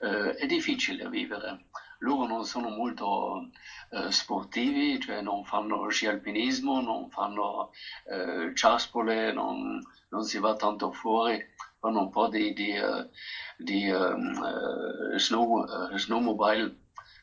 eh, 0.00 0.34
è 0.34 0.46
difficile 0.46 1.08
vivere. 1.08 1.66
Loro 2.00 2.26
non 2.26 2.44
sono 2.44 2.68
molto 2.68 3.48
eh, 3.90 4.10
sportivi, 4.12 5.00
cioè 5.00 5.20
non 5.20 5.44
fanno 5.44 5.88
sci 5.88 6.06
alpinismo, 6.06 6.80
non 6.80 7.08
fanno 7.10 7.70
eh, 8.04 8.52
ciaspole, 8.54 9.32
non, 9.32 9.80
non, 10.10 10.24
si 10.24 10.38
va 10.38 10.54
tanto 10.54 10.92
fuori, 10.92 11.42
fanno 11.86 12.00
un 12.00 12.10
po' 12.10 12.28
di, 12.28 12.52
di, 12.52 12.76
uh, 12.76 13.08
di 13.56 13.88
uh, 13.88 15.16
snow, 15.16 15.62
uh, 15.62 15.96
snowmobile, 15.96 16.74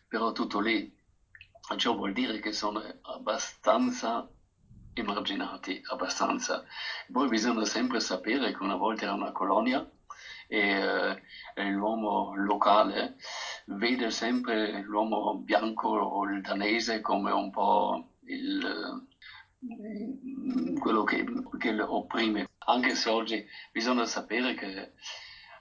però 0.08 0.32
tutto 0.32 0.62
lì. 0.62 0.92
Ciò 1.76 1.96
vuol 1.96 2.14
dire 2.14 2.40
che 2.40 2.54
sono 2.54 2.82
abbastanza 3.02 4.30
emarginati, 4.94 5.82
abbastanza. 5.86 6.64
Poi 7.12 7.28
bisogna 7.28 7.66
sempre 7.66 8.00
sapere 8.00 8.56
che 8.56 8.64
una 8.64 8.76
volta 8.76 9.04
era 9.04 9.14
una 9.14 9.32
colonia 9.32 9.90
e, 10.48 11.22
e 11.56 11.70
l'uomo 11.70 12.36
locale 12.36 13.16
vede 13.66 14.12
sempre 14.12 14.82
l'uomo 14.82 15.38
bianco 15.38 15.90
o 15.90 16.24
il 16.26 16.42
danese 16.42 17.02
come 17.02 17.32
un 17.32 17.50
po' 17.50 18.18
il, 18.26 19.08
quello 20.80 21.04
che, 21.04 21.26
che 21.58 21.72
lo 21.72 21.96
opprime. 21.96 22.48
Anche 22.66 22.96
se 22.96 23.10
oggi 23.10 23.46
bisogna 23.72 24.06
sapere 24.06 24.54
che 24.54 24.92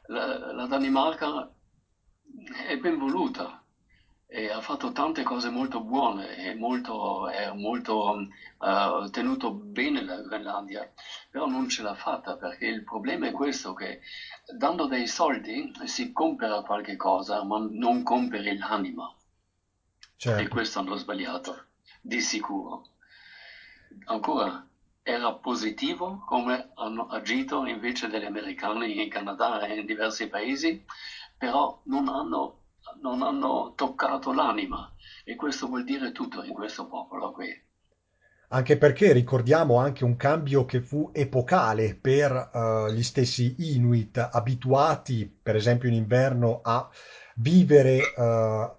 la, 0.07 0.53
la 0.53 0.67
Danimarca 0.67 1.49
è 2.67 2.77
ben 2.77 2.99
voluta 2.99 3.63
e 4.27 4.49
ha 4.49 4.61
fatto 4.63 4.93
tante 4.93 5.23
cose 5.23 5.51
molto 5.51 5.81
buone 5.81 6.35
e 6.37 6.55
molto, 6.55 7.29
è 7.29 7.53
molto 7.53 8.27
uh, 8.59 9.11
tenuto 9.11 9.51
bene 9.51 10.03
la 10.03 10.23
Groenlandia, 10.23 10.91
però 11.29 11.47
non 11.47 11.69
ce 11.69 11.83
l'ha 11.83 11.93
fatta 11.93 12.37
perché 12.37 12.67
il 12.67 12.83
problema 12.83 13.27
è 13.27 13.31
questo 13.31 13.75
che 13.75 14.01
dando 14.57 14.87
dei 14.87 15.07
soldi 15.07 15.71
si 15.85 16.13
compra 16.13 16.63
qualche 16.63 16.97
cosa 16.97 17.45
ma 17.45 17.59
non 17.59 18.03
compri 18.03 18.57
l'anima 18.57 19.15
certo. 20.17 20.41
e 20.41 20.49
questo 20.49 20.79
hanno 20.79 20.95
sbagliato 20.95 21.67
di 22.01 22.21
sicuro 22.23 22.87
ancora 24.07 24.67
era 25.03 25.35
positivo 25.35 26.23
come 26.27 26.71
hanno 26.75 27.07
agito 27.09 27.67
invece 27.67 28.09
degli 28.09 28.25
americani 28.25 29.03
in 29.03 29.11
Canada 29.11 29.67
e 29.67 29.81
in 29.81 29.87
diversi 29.87 30.29
paesi, 30.29 30.85
però 31.37 31.81
non 31.85 32.09
hanno 32.09 32.63
non 33.01 33.23
hanno 33.23 33.73
toccato 33.75 34.33
l'anima 34.33 34.93
e 35.25 35.37
questo 35.37 35.67
vuol 35.67 35.85
dire 35.85 36.13
tutto 36.13 36.43
in 36.43 36.53
questo 36.53 36.87
popolo 36.87 37.33
qui. 37.33 37.49
Anche 38.49 38.77
perché 38.77 39.13
ricordiamo 39.13 39.79
anche 39.79 40.05
un 40.05 40.17
cambio 40.17 40.67
che 40.67 40.83
fu 40.83 41.11
epocale 41.15 41.95
per 41.95 42.51
eh, 42.53 42.93
gli 42.93 43.03
stessi 43.03 43.55
Inuit, 43.75 44.19
abituati, 44.31 45.27
per 45.43 45.57
esempio 45.57 45.89
in 45.89 45.95
inverno, 45.95 46.61
a 46.63 46.87
vivere, 47.37 48.13
eh, 48.15 48.71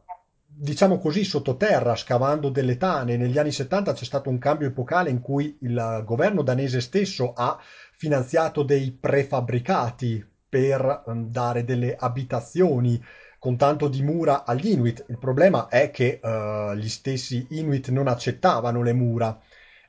diciamo 0.56 1.00
così, 1.00 1.24
sottoterra, 1.24 1.96
scavando 1.96 2.50
delle 2.50 2.78
tane. 2.78 3.18
Negli 3.18 3.38
anni 3.38 3.52
70 3.52 3.94
c'è 3.94 4.06
stato 4.06 4.30
un 4.30 4.38
cambio 4.38 4.68
epocale 4.68 5.10
in 5.10 5.22
cui 5.22 5.58
il 5.62 6.04
governo 6.06 6.42
danese 6.42 6.82
stesso 6.82 7.34
ha 7.34 7.60
finanziato 7.96 8.64
dei 8.64 8.92
prefabbricati 8.92 10.26
per 10.48 11.04
eh, 11.08 11.12
dare 11.16 11.64
delle 11.64 11.96
abitazioni 11.96 13.04
con 13.40 13.58
tanto 13.58 13.88
di 13.88 14.02
mura 14.04 14.46
agli 14.46 14.70
Inuit. 14.70 15.06
Il 15.10 15.18
problema 15.18 15.68
è 15.68 15.92
che 15.92 16.20
eh, 16.22 16.74
gli 16.78 16.90
stessi 16.90 17.46
Inuit 17.50 17.90
non 17.90 18.08
accettavano 18.08 18.82
le 18.82 18.94
mura 18.94 19.40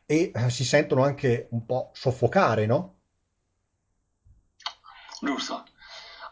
e 0.07 0.33
eh, 0.35 0.51
si 0.51 0.65
sentono 0.65 1.05
anche 1.05 1.49
un 1.51 1.65
po' 1.65 1.91
soffocare, 1.93 2.67
no? 2.67 2.95
Giusto. 5.23 5.65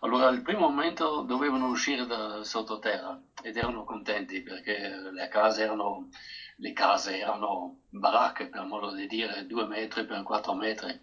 Allora, 0.05 0.27
al 0.27 0.43
primo 0.43 0.69
momento 0.69 1.21
dovevano 1.23 1.69
uscire 1.69 2.05
da 2.05 2.43
sottoterra 2.43 3.17
ed 3.41 3.57
erano 3.57 3.85
contenti 3.85 4.43
perché 4.43 4.97
le 5.13 5.29
case 5.29 5.63
erano, 5.63 6.09
le 6.57 6.73
case 6.73 7.19
erano 7.19 7.77
baracche, 7.89 8.49
per 8.49 8.65
modo 8.65 8.93
di 8.93 9.07
dire, 9.07 9.47
due 9.47 9.65
metri 9.65 10.05
per 10.05 10.23
quattro 10.23 10.55
metri. 10.55 11.01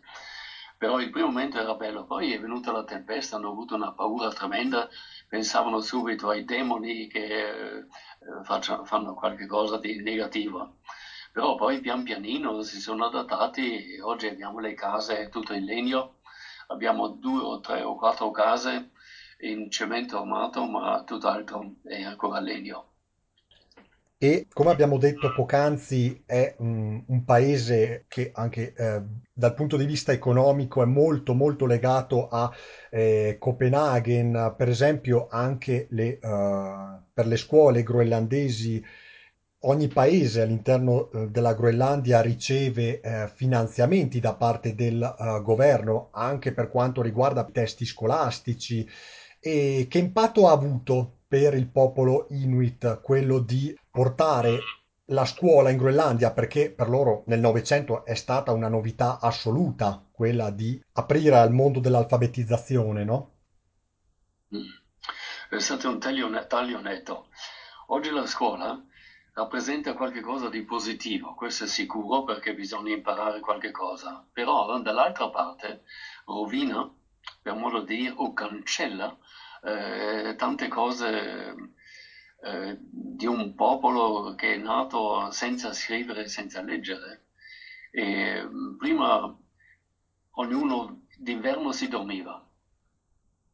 Però 0.78 1.00
il 1.00 1.10
primo 1.10 1.28
momento 1.28 1.58
era 1.58 1.76
bello, 1.76 2.04
poi 2.06 2.34
è 2.34 2.40
venuta 2.40 2.72
la 2.72 2.84
tempesta, 2.84 3.36
hanno 3.38 3.50
avuto 3.50 3.76
una 3.76 3.92
paura 3.92 4.30
tremenda, 4.32 4.86
pensavano 5.28 5.80
subito 5.80 6.28
ai 6.30 6.44
demoni 6.44 7.08
che 7.08 7.78
eh, 7.78 7.86
facciano, 8.44 8.84
fanno 8.84 9.14
qualcosa 9.14 9.78
di 9.78 10.02
negativo. 10.02 10.74
Però 11.32 11.56
poi 11.56 11.80
pian 11.80 12.04
pianino 12.04 12.62
si 12.64 12.80
sono 12.80 13.06
adattati 13.06 13.94
e 13.96 14.02
oggi 14.02 14.28
abbiamo 14.28 14.60
le 14.60 14.74
case 14.74 15.28
tutte 15.30 15.56
in 15.56 15.64
legno, 15.64 16.16
abbiamo 16.72 17.08
due 17.10 17.42
o 17.42 17.60
tre 17.60 17.82
o 17.82 17.96
quattro 17.96 18.32
case 18.32 18.92
in 19.42 19.70
cemento 19.70 20.20
armato, 20.20 20.66
ma 20.66 21.04
tutt'altro 21.06 21.76
è 21.84 22.02
ancora 22.02 22.40
legno. 22.40 22.86
E 24.22 24.48
come 24.52 24.72
abbiamo 24.72 24.98
detto 24.98 25.32
poc'anzi, 25.34 26.24
è 26.26 26.56
un, 26.58 27.02
un 27.08 27.24
paese 27.24 28.04
che 28.10 28.32
anche 28.34 28.74
eh, 28.74 29.02
dal 29.32 29.54
punto 29.54 29.78
di 29.78 29.86
vista 29.86 30.12
economico 30.12 30.82
è 30.82 30.86
molto 30.86 31.34
molto 31.34 31.66
legato 31.66 32.28
a 32.28 32.52
eh, 32.90 33.38
Copenaghen, 33.40 34.56
per 34.58 34.68
esempio 34.68 35.28
anche 35.30 35.88
le, 35.92 36.20
eh, 36.20 37.00
per 37.14 37.28
le 37.28 37.38
scuole 37.38 37.82
groenlandesi 37.82 38.84
ogni 39.62 39.88
paese 39.88 40.42
all'interno 40.42 41.10
eh, 41.12 41.28
della 41.28 41.54
Groenlandia 41.54 42.22
riceve 42.22 43.02
eh, 43.02 43.28
finanziamenti 43.28 44.20
da 44.20 44.36
parte 44.36 44.76
del 44.76 45.02
eh, 45.02 45.42
governo 45.42 46.10
anche 46.12 46.54
per 46.54 46.70
quanto 46.70 47.02
riguarda 47.02 47.44
testi 47.44 47.86
scolastici. 47.86 48.88
E 49.42 49.88
che 49.90 49.98
impatto 49.98 50.48
ha 50.48 50.52
avuto 50.52 51.20
per 51.28 51.54
il 51.54 51.68
popolo 51.68 52.28
Inuit 52.30 53.02
quello 53.02 53.40
di 53.40 53.78
portare 53.90 54.60
la 55.06 55.26
scuola 55.26 55.70
in 55.70 55.78
Groenlandia? 55.78 56.32
Perché 56.32 56.72
per 56.72 56.90
loro 56.90 57.24
nel 57.28 57.40
Novecento 57.40 58.06
è 58.06 58.16
stata 58.16 58.52
una 58.52 58.68
novità 58.68 59.20
assoluta 59.20 60.06
quella 60.12 60.50
di 60.50 60.82
aprire 60.94 61.38
al 61.38 61.54
mondo 61.54 61.80
dell'alfabetizzazione, 61.80 63.04
no? 63.04 63.32
Mm. 64.56 65.58
È 65.58 65.60
stato 65.60 65.90
un 65.90 66.00
taglio 66.00 66.28
netto. 66.82 67.28
Oggi 67.88 68.12
la 68.12 68.28
scuola 68.28 68.84
rappresenta 69.40 69.94
qualcosa 69.94 70.50
di 70.50 70.64
positivo, 70.64 71.34
questo 71.34 71.64
è 71.64 71.68
sicuro 71.68 72.24
perché 72.24 72.54
bisogna 72.54 72.94
imparare 72.94 73.40
qualche 73.40 73.72
cosa, 73.72 74.26
però 74.34 74.80
dall'altra 74.82 75.30
parte 75.30 75.84
rovina, 76.26 76.94
per 77.42 77.54
modo 77.54 77.80
di 77.82 77.96
dire, 77.96 78.14
o 78.18 78.34
cancella 78.34 79.18
eh, 79.64 80.34
tante 80.36 80.68
cose 80.68 81.56
eh, 82.44 82.76
di 82.80 83.26
un 83.28 83.56
popolo 83.56 84.36
che 84.36 84.56
è 84.56 84.58
nato 84.58 85.32
senza 85.32 85.72
scrivere, 85.72 86.28
senza 86.28 86.62
leggere. 86.62 87.24
E 87.92 88.46
prima 88.78 89.34
ognuno 90.32 91.04
d'inverno 91.16 91.72
si 91.72 91.88
dormiva, 91.88 92.46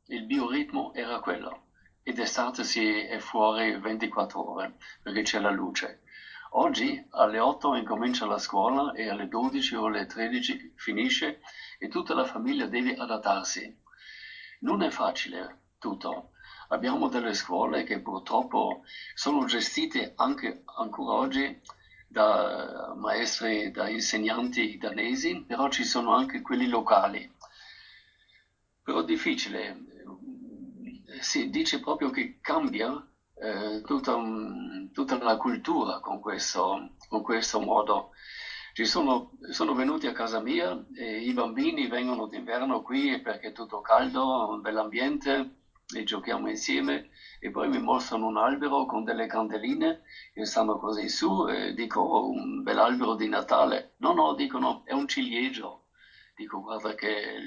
il 0.08 0.26
bioritmo 0.26 0.94
era 0.94 1.20
quello 1.20 1.65
e 2.08 2.14
d'estate 2.14 2.64
si 2.64 2.88
è 2.88 3.18
fuori 3.18 3.80
24 3.80 4.52
ore 4.52 4.76
perché 5.02 5.24
c'è 5.24 5.40
la 5.40 5.50
luce. 5.50 6.04
Oggi 6.52 7.04
alle 7.10 7.40
8 7.40 7.74
incomincia 7.74 8.28
la 8.28 8.38
scuola 8.38 8.94
e 8.94 9.10
alle 9.10 9.28
12 9.28 9.74
o 9.74 9.88
alle 9.88 10.06
13 10.06 10.74
finisce 10.76 11.42
e 11.80 11.88
tutta 11.88 12.14
la 12.14 12.24
famiglia 12.24 12.68
deve 12.68 12.94
adattarsi. 12.94 13.76
Non 14.60 14.84
è 14.84 14.92
facile 14.92 15.62
tutto. 15.80 16.30
Abbiamo 16.68 17.08
delle 17.08 17.34
scuole 17.34 17.84
che 17.84 18.00
purtroppo 18.00 18.84
sono 19.16 19.44
gestite 19.46 20.14
anche 20.16 20.62
ancora 20.78 21.16
oggi 21.16 21.60
da 22.08 22.94
maestri, 22.96 23.72
da 23.72 23.90
insegnanti 23.90 24.78
danesi, 24.78 25.44
però 25.44 25.70
ci 25.70 25.84
sono 25.84 26.14
anche 26.14 26.42
quelli 26.42 26.68
locali. 26.68 27.28
Però 28.84 29.02
è 29.02 29.06
difficile, 29.06 29.95
si 31.20 31.50
dice 31.50 31.80
proprio 31.80 32.10
che 32.10 32.38
cambia 32.42 32.92
eh, 33.36 33.82
tutta, 33.84 34.16
tutta, 34.92 35.18
la 35.18 35.38
cultura 35.38 36.00
con 36.00 36.20
questo, 36.20 36.96
con 37.08 37.22
questo 37.22 37.60
modo. 37.60 38.10
Sono, 38.74 39.32
sono, 39.52 39.74
venuti 39.74 40.06
a 40.06 40.12
casa 40.12 40.42
mia 40.42 40.78
e 40.94 41.22
i 41.22 41.32
bambini 41.32 41.88
vengono 41.88 42.28
d'inverno 42.28 42.82
qui 42.82 43.22
perché 43.22 43.48
è 43.48 43.52
tutto 43.54 43.80
caldo, 43.80 44.50
un 44.50 44.60
bell'ambiente 44.60 45.60
e 45.96 46.04
giochiamo 46.04 46.50
insieme 46.50 47.10
e 47.40 47.52
poi 47.52 47.70
mi 47.70 47.80
mostrano 47.80 48.26
un 48.26 48.38
albero 48.38 48.86
con 48.86 49.04
delle 49.04 49.28
candeline 49.28 50.02
e 50.34 50.46
stanno 50.46 50.78
così 50.78 51.08
su 51.08 51.48
e 51.48 51.74
dico 51.74 52.02
oh, 52.02 52.30
un 52.30 52.64
bel 52.64 52.80
albero 52.80 53.16
di 53.16 53.30
Natale. 53.30 53.94
No, 53.98 54.14
no, 54.14 54.34
dicono 54.34 54.84
è 54.84 54.94
un 54.94 55.08
ciliegio. 55.08 55.85
Dico, 56.36 56.60
guarda 56.60 56.94
che 56.94 57.38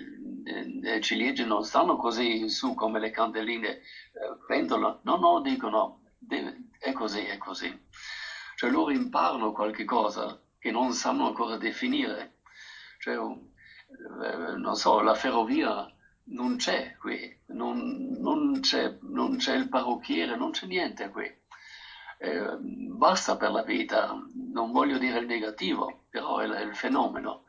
le 0.80 0.98
ciliegie 1.00 1.44
non 1.44 1.62
stanno 1.62 1.94
così 1.96 2.48
su 2.48 2.72
come 2.72 2.98
le 2.98 3.10
candeline 3.10 3.68
eh, 3.68 3.78
pendolano. 4.46 4.98
No, 5.02 5.16
no, 5.16 5.40
dicono, 5.40 5.98
è 6.78 6.92
così, 6.92 7.20
è 7.24 7.36
così. 7.36 7.70
Cioè 8.54 8.70
loro 8.70 8.90
imparano 8.90 9.52
qualche 9.52 9.84
cosa 9.84 10.36
che 10.58 10.70
non 10.70 10.92
sanno 10.94 11.26
ancora 11.26 11.56
definire. 11.56 12.32
Cioè, 12.98 13.14
eh, 13.16 14.56
non 14.56 14.74
so, 14.74 15.00
la 15.00 15.14
ferrovia 15.14 15.86
non 16.30 16.56
c'è 16.56 16.94
qui, 16.96 17.30
non, 17.48 18.16
non, 18.20 18.58
c'è, 18.60 18.90
non 19.00 19.36
c'è, 19.36 19.54
il 19.54 19.68
parrucchiere, 19.68 20.34
non 20.34 20.50
c'è 20.50 20.66
niente 20.66 21.08
qui. 21.08 21.30
Eh, 22.20 22.56
basta 22.58 23.36
per 23.36 23.50
la 23.50 23.62
vita, 23.62 24.12
non 24.50 24.72
voglio 24.72 24.98
dire 24.98 25.18
il 25.18 25.26
negativo, 25.26 26.00
però 26.08 26.38
è 26.38 26.60
il 26.62 26.74
fenomeno. 26.74 27.42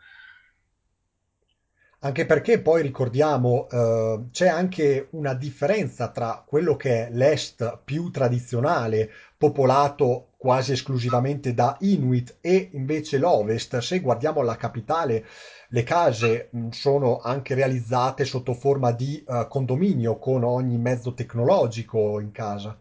Anche 2.01 2.25
perché 2.25 2.61
poi 2.61 2.81
ricordiamo, 2.81 3.67
eh, 3.69 4.27
c'è 4.31 4.47
anche 4.47 5.09
una 5.11 5.33
differenza 5.33 6.09
tra 6.09 6.41
quello 6.47 6.77
che 6.77 7.07
è 7.07 7.11
l'est 7.11 7.81
più 7.83 8.09
tradizionale, 8.09 9.11
popolato 9.37 10.29
quasi 10.37 10.71
esclusivamente 10.71 11.53
da 11.53 11.75
Inuit, 11.81 12.37
e 12.39 12.69
invece 12.71 13.17
l'ovest. 13.17 13.79
Se 13.79 13.99
guardiamo 13.99 14.41
la 14.43 14.55
capitale, 14.55 15.25
le 15.67 15.83
case 15.83 16.47
mh, 16.53 16.69
sono 16.69 17.19
anche 17.19 17.53
realizzate 17.53 18.23
sotto 18.23 18.53
forma 18.53 18.91
di 18.91 19.21
eh, 19.21 19.47
condominio, 19.49 20.17
con 20.19 20.45
ogni 20.45 20.77
mezzo 20.77 21.13
tecnologico 21.13 22.21
in 22.21 22.31
casa. 22.31 22.79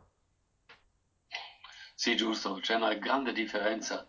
Sì, 1.93 2.15
giusto, 2.15 2.61
c'è 2.61 2.77
una 2.77 2.95
grande 2.95 3.33
differenza. 3.33 4.07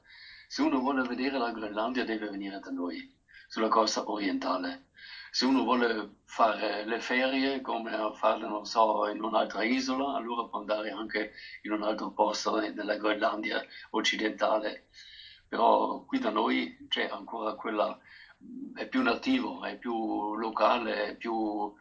Se 0.48 0.62
uno 0.62 0.78
vuole 0.78 1.02
vedere 1.02 1.40
la 1.40 1.52
Groenlandia 1.52 2.06
deve 2.06 2.30
venire 2.30 2.60
da 2.60 2.70
noi, 2.70 3.12
sulla 3.48 3.70
costa 3.70 4.08
orientale 4.08 4.84
se 5.32 5.46
uno 5.46 5.64
vuole 5.64 6.16
fare 6.26 6.84
le 6.86 7.00
ferie 7.00 7.62
come 7.62 8.12
farle, 8.14 8.48
non 8.48 8.66
so, 8.66 9.08
in 9.08 9.22
un'altra 9.24 9.64
isola, 9.64 10.16
allora 10.16 10.46
può 10.46 10.60
andare 10.60 10.90
anche 10.92 11.32
in 11.62 11.72
un 11.72 11.84
altro 11.84 12.12
posto 12.12 12.58
nella 12.60 12.96
Groenlandia 12.96 13.62
occidentale. 13.92 14.86
Però 15.48 16.04
qui 16.06 16.20
da 16.20 16.30
noi 16.30 16.76
c'è 16.88 17.08
ancora 17.10 17.54
quella, 17.54 17.98
è 18.74 18.86
più 18.88 19.02
nativo, 19.02 19.64
è 19.66 19.78
più 19.78 20.36
locale, 20.36 21.08
è 21.08 21.16
più 21.16 21.72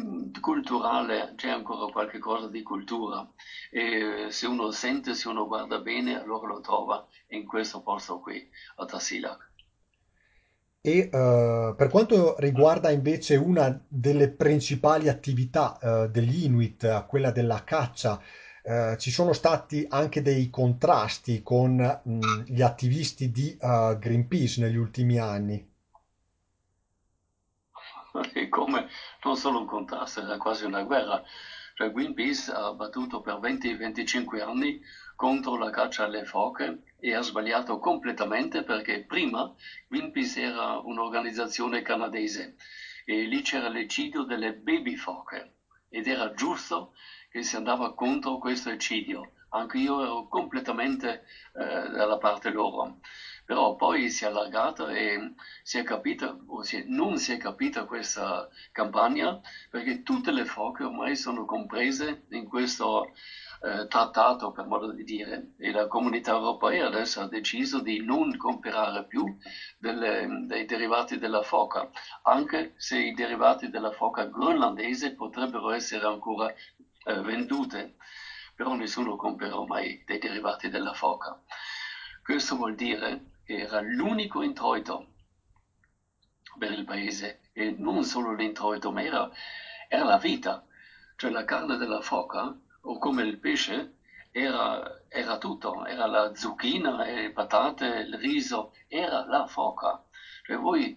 mm, 0.00 0.30
culturale, 0.40 1.32
c'è 1.36 1.48
ancora 1.50 1.86
qualche 1.90 2.18
cosa 2.18 2.48
di 2.48 2.62
cultura 2.62 3.26
e 3.70 4.26
se 4.30 4.46
uno 4.46 4.70
sente, 4.70 5.14
se 5.14 5.28
uno 5.28 5.46
guarda 5.46 5.78
bene, 5.78 6.18
allora 6.18 6.46
lo 6.48 6.60
trova 6.60 7.04
in 7.28 7.44
questo 7.46 7.80
posto 7.80 8.18
qui, 8.18 8.44
a 8.76 8.84
Tassilac. 8.84 9.51
E 10.84 11.08
eh, 11.12 11.74
per 11.76 11.88
quanto 11.88 12.34
riguarda 12.38 12.90
invece 12.90 13.36
una 13.36 13.80
delle 13.88 14.28
principali 14.28 15.08
attività 15.08 15.78
eh, 15.78 16.08
degli 16.10 16.44
Inuit, 16.44 17.06
quella 17.06 17.30
della 17.30 17.62
caccia, 17.64 18.20
eh, 18.62 18.96
ci 18.98 19.10
sono 19.10 19.32
stati 19.32 19.84
anche 19.88 20.22
dei 20.22 20.50
contrasti 20.50 21.42
con 21.42 21.74
mh, 21.76 22.42
gli 22.46 22.62
attivisti 22.62 23.30
di 23.30 23.56
uh, 23.60 23.96
Greenpeace 23.98 24.60
negli 24.60 24.76
ultimi 24.76 25.18
anni. 25.18 25.64
Come 28.50 28.88
non 29.24 29.36
solo 29.36 29.58
un 29.58 29.66
contrasto, 29.66 30.20
era 30.20 30.36
quasi 30.36 30.64
una 30.64 30.82
guerra. 30.82 31.22
Cioè 31.74 31.90
Greenpeace 31.90 32.50
ha 32.52 32.72
battuto 32.72 33.20
per 33.20 33.34
20-25 33.40 34.42
anni 34.42 34.80
contro 35.22 35.54
la 35.56 35.70
caccia 35.70 36.02
alle 36.02 36.24
foche 36.24 36.80
e 36.98 37.14
ha 37.14 37.20
sbagliato 37.20 37.78
completamente 37.78 38.64
perché 38.64 39.04
prima 39.04 39.48
Greenpeace 39.86 40.40
era 40.40 40.80
un'organizzazione 40.82 41.80
canadese 41.80 42.56
e 43.04 43.22
lì 43.22 43.40
c'era 43.40 43.68
l'eccidio 43.68 44.24
delle 44.24 44.52
baby 44.52 44.96
foche 44.96 45.52
ed 45.88 46.08
era 46.08 46.28
giusto 46.32 46.90
che 47.28 47.44
si 47.44 47.54
andava 47.54 47.94
contro 47.94 48.36
questo 48.36 48.70
eccidio. 48.70 49.30
Anche 49.50 49.78
io 49.78 50.02
ero 50.02 50.26
completamente 50.26 51.22
eh, 51.52 51.88
dalla 51.88 52.16
parte 52.16 52.50
loro. 52.50 52.96
Però 53.44 53.74
poi 53.76 54.08
si 54.08 54.24
è 54.24 54.26
allargata 54.26 54.90
e 54.90 55.34
si 55.62 55.78
è 55.78 55.82
capita, 55.84 56.34
o 56.46 56.62
si 56.62 56.78
è, 56.78 56.82
non 56.86 57.18
si 57.18 57.32
è 57.32 57.36
capita 57.36 57.84
questa 57.84 58.48
campagna, 58.72 59.38
perché 59.68 60.02
tutte 60.02 60.30
le 60.32 60.44
foche 60.44 60.84
ormai 60.84 61.14
sono 61.16 61.44
comprese 61.44 62.22
in 62.30 62.44
questo 62.44 63.10
eh, 63.64 63.86
trattato, 63.86 64.50
per 64.50 64.66
modo 64.66 64.90
di 64.90 65.04
dire, 65.04 65.50
e 65.56 65.70
la 65.70 65.86
comunità 65.86 66.32
europea 66.32 66.86
adesso 66.86 67.20
ha 67.20 67.28
deciso 67.28 67.80
di 67.80 68.02
non 68.04 68.36
comprare 68.36 69.04
più 69.04 69.24
delle, 69.78 70.26
dei 70.46 70.64
derivati 70.64 71.16
della 71.16 71.42
foca, 71.42 71.88
anche 72.22 72.72
se 72.76 72.98
i 72.98 73.12
derivati 73.12 73.68
della 73.68 73.92
foca 73.92 74.24
groenlandese 74.24 75.14
potrebbero 75.14 75.70
essere 75.70 76.04
ancora 76.06 76.52
eh, 77.04 77.20
vendute, 77.20 77.94
però 78.54 78.74
nessuno 78.74 79.14
comprerà 79.14 79.62
mai 79.64 80.02
dei 80.04 80.18
derivati 80.18 80.68
della 80.68 80.92
foca. 80.92 81.38
Questo 82.20 82.56
vuol 82.56 82.74
dire 82.74 83.22
che 83.44 83.60
era 83.60 83.80
l'unico 83.80 84.42
introito 84.42 85.06
per 86.58 86.72
il 86.72 86.84
paese 86.84 87.38
e 87.52 87.72
non 87.76 88.02
solo 88.04 88.34
l'introito, 88.34 88.90
ma 88.90 89.02
era, 89.02 89.28
era 89.86 90.04
la 90.04 90.18
vita, 90.18 90.64
cioè 91.16 91.30
la 91.30 91.44
carne 91.44 91.76
della 91.76 92.00
foca 92.00 92.52
o 92.82 92.98
come 92.98 93.22
il 93.22 93.38
pesce, 93.38 93.98
era, 94.30 95.04
era 95.08 95.38
tutto, 95.38 95.84
era 95.84 96.06
la 96.06 96.34
zucchina, 96.34 96.96
le 96.96 97.30
patate, 97.30 97.86
il 97.86 98.14
riso, 98.18 98.72
era 98.88 99.24
la 99.26 99.46
foca. 99.46 100.02
Cioè 100.44 100.56
voi, 100.56 100.96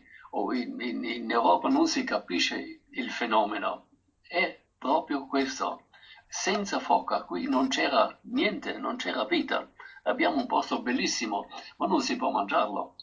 in, 0.53 1.03
in, 1.03 1.29
Europa 1.29 1.67
non 1.67 1.87
si 1.87 2.03
capisce 2.03 2.83
il 2.89 3.11
fenomeno, 3.11 3.89
è 4.21 4.59
proprio 4.77 5.27
questo. 5.27 5.87
Senza 6.27 6.79
foca 6.79 7.23
qui 7.23 7.47
non 7.47 7.67
c'era 7.67 8.17
niente, 8.23 8.77
non 8.77 8.95
c'era 8.95 9.25
vita. 9.25 9.69
Abbiamo 10.03 10.37
un 10.37 10.47
posto 10.47 10.81
bellissimo, 10.81 11.47
ma 11.77 11.87
non 11.87 12.01
si 12.01 12.15
può 12.15 12.31
mangiarlo. 12.31 12.95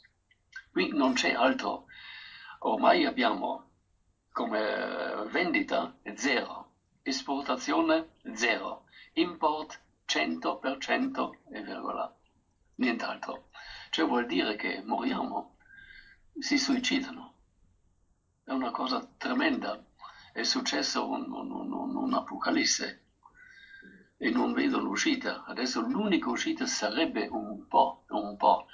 Qui 0.70 0.88
non 0.92 1.12
c'è 1.12 1.32
altro. 1.32 1.86
Ormai 2.60 3.04
abbiamo 3.04 3.70
come 4.32 5.26
vendita 5.30 5.94
zero 6.14 6.61
esportazione 7.02 8.10
zero, 8.34 8.84
import 9.14 9.80
100% 10.06 11.30
e 11.50 11.62
virgola, 11.62 12.14
nient'altro. 12.76 13.48
Cioè 13.90 14.06
vuol 14.06 14.26
dire 14.26 14.54
che 14.56 14.82
moriamo, 14.84 15.56
si 16.38 16.56
suicidano. 16.56 17.34
È 18.44 18.52
una 18.52 18.70
cosa 18.70 19.06
tremenda. 19.16 19.84
È 20.32 20.42
successo 20.44 21.08
un, 21.08 21.30
un, 21.30 21.50
un, 21.50 21.96
un'apocalisse 21.96 23.06
e 24.16 24.30
non 24.30 24.52
vedo 24.52 24.78
l'uscita. 24.78 25.44
Adesso 25.44 25.80
l'unica 25.80 26.30
uscita 26.30 26.66
sarebbe 26.66 27.26
un 27.26 27.66
po', 27.66 28.04
un 28.08 28.36
po', 28.36 28.66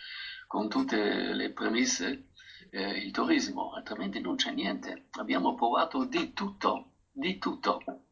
con 0.46 0.68
tutte 0.68 1.32
le 1.32 1.50
premesse, 1.52 2.28
eh, 2.70 2.98
il 2.98 3.10
turismo, 3.10 3.72
altrimenti 3.72 4.20
non 4.20 4.36
c'è 4.36 4.52
niente. 4.52 5.08
Abbiamo 5.12 5.54
provato 5.54 6.04
di 6.04 6.32
tutto, 6.32 6.92
di 7.10 7.38
tutto 7.38 8.06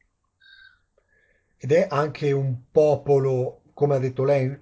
ed 1.67 1.73
è 1.73 1.87
anche 1.91 2.31
un 2.31 2.71
popolo, 2.71 3.63
come 3.75 3.97
ha 3.97 3.99
detto 3.99 4.23
lei, 4.23 4.57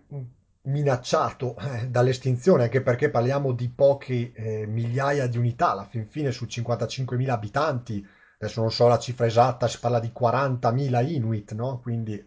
minacciato 0.62 1.54
eh, 1.58 1.86
dall'estinzione, 1.86 2.62
anche 2.62 2.80
perché 2.80 3.10
parliamo 3.10 3.52
di 3.52 3.68
poche 3.68 4.32
eh, 4.32 4.66
migliaia 4.66 5.26
di 5.26 5.36
unità, 5.36 5.72
alla 5.72 5.84
fin 5.84 6.06
fine 6.06 6.32
su 6.32 6.46
55.000 6.46 7.34
abitanti, 7.34 8.02
adesso 8.38 8.62
non 8.62 8.70
so 8.70 8.88
la 8.88 8.98
cifra 8.98 9.26
esatta, 9.26 9.68
si 9.68 9.78
parla 9.78 10.00
di 10.00 10.12
40.000 10.12 11.02
Inuit, 11.02 11.52
no? 11.52 11.78
Quindi 11.80 12.26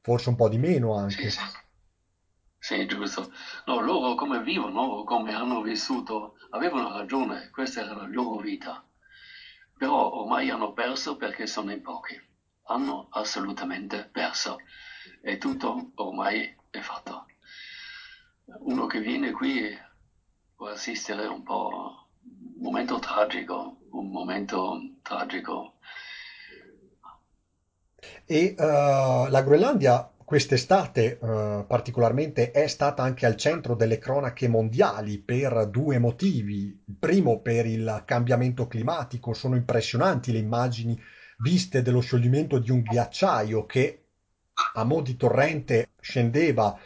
forse 0.00 0.30
un 0.30 0.36
po' 0.36 0.48
di 0.48 0.56
meno 0.56 0.94
anche. 0.94 1.28
Sì, 1.28 1.30
sì. 1.30 1.40
Sì, 2.58 2.86
giusto. 2.86 3.30
No, 3.66 3.80
loro 3.80 4.14
come 4.14 4.42
vivono, 4.42 5.04
come 5.04 5.34
hanno 5.34 5.60
vissuto, 5.60 6.36
avevano 6.50 6.96
ragione, 6.96 7.50
questa 7.50 7.82
era 7.82 7.94
la 7.94 8.06
loro 8.06 8.40
vita. 8.40 8.82
Però 9.76 10.10
ormai 10.10 10.48
hanno 10.48 10.72
perso 10.72 11.16
perché 11.16 11.46
sono 11.46 11.70
in 11.70 11.82
pochi 11.82 12.28
hanno 12.70 13.08
assolutamente 13.10 14.08
perso 14.10 14.58
e 15.22 15.38
tutto 15.38 15.90
ormai 15.96 16.56
è 16.70 16.78
fatto. 16.80 17.26
Uno 18.60 18.86
che 18.86 19.00
viene 19.00 19.32
qui 19.32 19.76
può 20.54 20.68
assistere 20.68 21.26
un 21.26 21.42
po' 21.42 22.08
un 22.22 22.62
momento 22.62 22.98
tragico, 22.98 23.78
un 23.90 24.10
momento 24.10 24.78
tragico. 25.02 25.74
E 28.24 28.54
uh, 28.56 29.28
la 29.28 29.42
Groenlandia 29.42 30.08
quest'estate 30.24 31.18
uh, 31.20 31.66
particolarmente 31.66 32.52
è 32.52 32.68
stata 32.68 33.02
anche 33.02 33.26
al 33.26 33.36
centro 33.36 33.74
delle 33.74 33.98
cronache 33.98 34.46
mondiali 34.46 35.18
per 35.18 35.66
due 35.68 35.98
motivi. 35.98 36.82
Il 36.86 36.96
primo 36.98 37.40
per 37.40 37.66
il 37.66 38.02
cambiamento 38.06 38.68
climatico, 38.68 39.32
sono 39.32 39.56
impressionanti 39.56 40.30
le 40.30 40.38
immagini 40.38 41.00
viste 41.40 41.82
dello 41.82 42.00
scioglimento 42.00 42.58
di 42.58 42.70
un 42.70 42.82
ghiacciaio 42.82 43.66
che 43.66 44.04
a 44.74 44.84
mo' 44.84 45.00
di 45.00 45.16
torrente 45.16 45.90
scendeva 46.00 46.78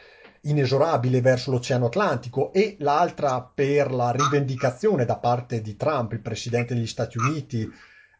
inesorabile 0.42 1.20
verso 1.20 1.50
l'Oceano 1.50 1.86
Atlantico 1.86 2.52
e 2.52 2.76
l'altra 2.80 3.40
per 3.42 3.90
la 3.90 4.10
rivendicazione 4.10 5.04
da 5.04 5.16
parte 5.16 5.60
di 5.60 5.76
Trump, 5.76 6.12
il 6.12 6.20
presidente 6.20 6.74
degli 6.74 6.86
Stati 6.86 7.18
Uniti, 7.18 7.62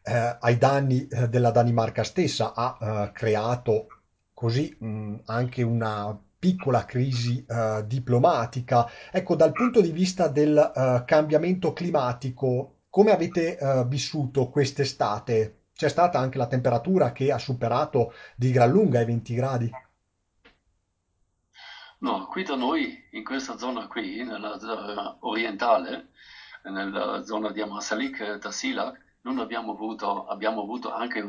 eh, 0.03 0.37
ai 0.39 0.57
danni 0.57 1.07
eh, 1.07 1.29
della 1.29 1.51
Danimarca 1.51 2.03
stessa, 2.03 2.53
ha 2.53 2.77
eh, 2.79 3.11
creato 3.11 3.87
così 4.33 4.75
mh, 4.77 5.21
anche 5.25 5.63
una 5.63 6.19
piccola 6.37 6.85
crisi 6.85 7.43
eh, 7.47 7.83
diplomatica. 7.87 8.89
Ecco, 9.11 9.35
dal 9.35 9.51
punto 9.51 9.81
di 9.81 9.91
vista 9.91 10.27
del 10.27 10.57
eh, 10.57 11.03
cambiamento 11.05 11.73
climatico, 11.73 12.81
come 12.89 13.11
avete 13.11 13.57
eh, 13.57 13.85
vissuto 13.87 14.49
quest'estate? 14.49 15.64
C'è 15.77 15.89
stata 15.89 16.19
anche 16.19 16.37
la 16.37 16.47
temperatura 16.47 17.11
che 17.11 17.33
ha 17.33 17.37
superato 17.37 18.13
di 18.37 18.49
gran 18.51 18.71
lunga 18.71 19.01
i 19.01 19.05
20 19.05 19.35
gradi. 19.35 19.69
No, 21.99 22.27
qui 22.27 22.43
da 22.43 22.55
noi, 22.55 23.07
in 23.11 23.25
questa 23.25 23.57
zona 23.57 23.87
qui, 23.87 24.23
nella 24.23 24.57
zona 24.57 25.17
orientale, 25.19 26.11
nella 26.63 27.23
zona 27.23 27.51
di 27.51 27.59
Amasalik, 27.59 28.37
Tasilak, 28.37 29.17
non 29.23 29.39
abbiamo 29.39 29.73
avuto, 29.73 30.27
abbiamo 30.27 30.61
avuto 30.61 30.93
anche 30.93 31.25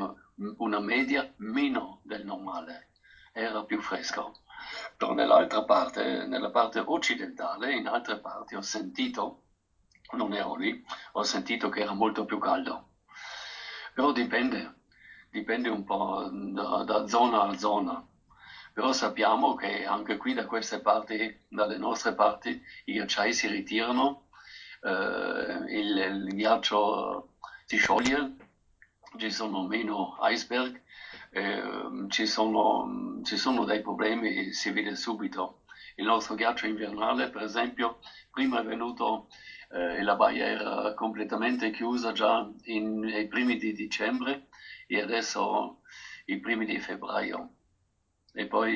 una 0.59 0.78
media 0.78 1.28
meno 1.38 2.00
del 2.04 2.24
normale, 2.24 2.90
era 3.32 3.64
più 3.64 3.80
fresco. 3.80 4.42
Però 4.96 5.12
nell'altra 5.12 5.64
parte, 5.64 6.24
nella 6.24 6.50
parte 6.50 6.78
occidentale, 6.78 7.74
in 7.74 7.88
altre 7.88 8.20
parti 8.20 8.54
ho 8.54 8.61
sentito, 8.61 9.42
non 10.12 10.32
ero 10.35 10.54
lì, 10.54 10.85
ho 11.12 11.22
sentito 11.24 11.68
che 11.68 11.80
era 11.80 11.94
molto 11.94 12.24
più 12.24 12.38
caldo. 12.38 12.86
Però 13.96 14.12
dipende, 14.12 14.74
dipende 15.30 15.70
un 15.70 15.82
po' 15.82 16.28
da, 16.30 16.85
da 16.85 17.06
zona 17.09 17.44
a 17.44 17.56
zona. 17.56 18.06
Però 18.74 18.92
sappiamo 18.92 19.54
che 19.54 19.87
anche 19.87 20.18
qui 20.18 20.35
da 20.35 20.44
queste 20.44 20.80
parti, 20.80 21.44
dalle 21.48 21.78
nostre 21.78 22.14
parti, 22.14 22.62
i 22.85 22.92
ghiacciai 22.92 23.32
si 23.32 23.46
ritirano, 23.46 24.28
eh, 24.82 25.78
il, 25.78 25.96
il, 25.96 26.35
ghiaccio 26.35 27.37
si 27.64 27.78
scioglie, 27.78 28.37
ci 29.16 29.30
sono 29.30 29.66
meno 29.66 30.18
iceberg, 30.20 30.78
eh, 31.30 32.06
ci, 32.09 32.26
sono, 32.26 33.22
ci 33.24 33.38
sono 33.38 33.64
dei 33.64 33.80
problemi, 33.80 34.52
si 34.52 34.72
vede 34.72 34.94
subito. 34.94 35.62
Il 35.94 36.04
nostro 36.04 36.35
ghiaccio 36.35 36.66
invernale, 36.66 37.30
per 37.30 37.44
esempio, 37.44 38.00
prima 38.30 38.61
è 38.61 38.62
venuto 38.62 39.28
eh, 39.70 40.02
la 40.02 40.14
baia 40.14 40.44
era 40.46 40.94
completamente 40.94 41.70
chiusa 41.70 42.12
già 42.12 42.46
in, 42.64 42.98
nei 43.00 43.26
primi 43.26 43.57
di 43.57 43.72
dicembre 43.72 44.46
e 44.87 45.00
adesso 45.00 45.81
i 46.26 46.38
primi 46.38 46.64
di 46.64 46.79
febbraio. 46.79 47.50
E 48.33 48.46
poi 48.46 48.72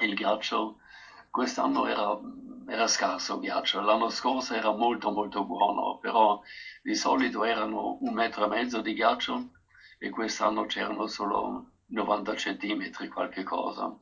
il 0.00 0.14
ghiaccio, 0.14 0.78
quest'anno 1.30 1.86
era, 1.86 2.18
era 2.66 2.86
scarso 2.86 3.38
ghiaccio, 3.38 3.80
l'anno 3.80 4.08
scorso 4.08 4.54
era 4.54 4.70
molto 4.72 5.10
molto 5.10 5.44
buono, 5.44 5.98
però 5.98 6.40
di 6.82 6.94
solito 6.94 7.44
erano 7.44 7.98
un 8.00 8.12
metro 8.14 8.44
e 8.44 8.48
mezzo 8.48 8.80
di 8.80 8.94
ghiaccio 8.94 9.50
e 9.98 10.08
quest'anno 10.10 10.66
c'erano 10.66 11.06
solo 11.06 11.72
90 11.86 12.34
centimetri, 12.36 13.08
qualche 13.08 13.42
cosa. 13.42 13.94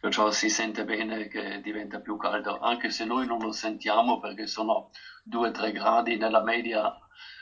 Perciò 0.00 0.30
si 0.30 0.48
sente 0.48 0.84
bene 0.84 1.26
che 1.28 1.60
diventa 1.60 1.98
più 2.00 2.16
caldo, 2.16 2.56
anche 2.58 2.90
se 2.90 3.04
noi 3.04 3.26
non 3.26 3.38
lo 3.38 3.52
sentiamo 3.52 4.18
perché 4.18 4.46
sono 4.46 4.88
2-3 5.22 5.70
gradi 5.72 6.16
nella 6.16 6.40
media 6.40 6.90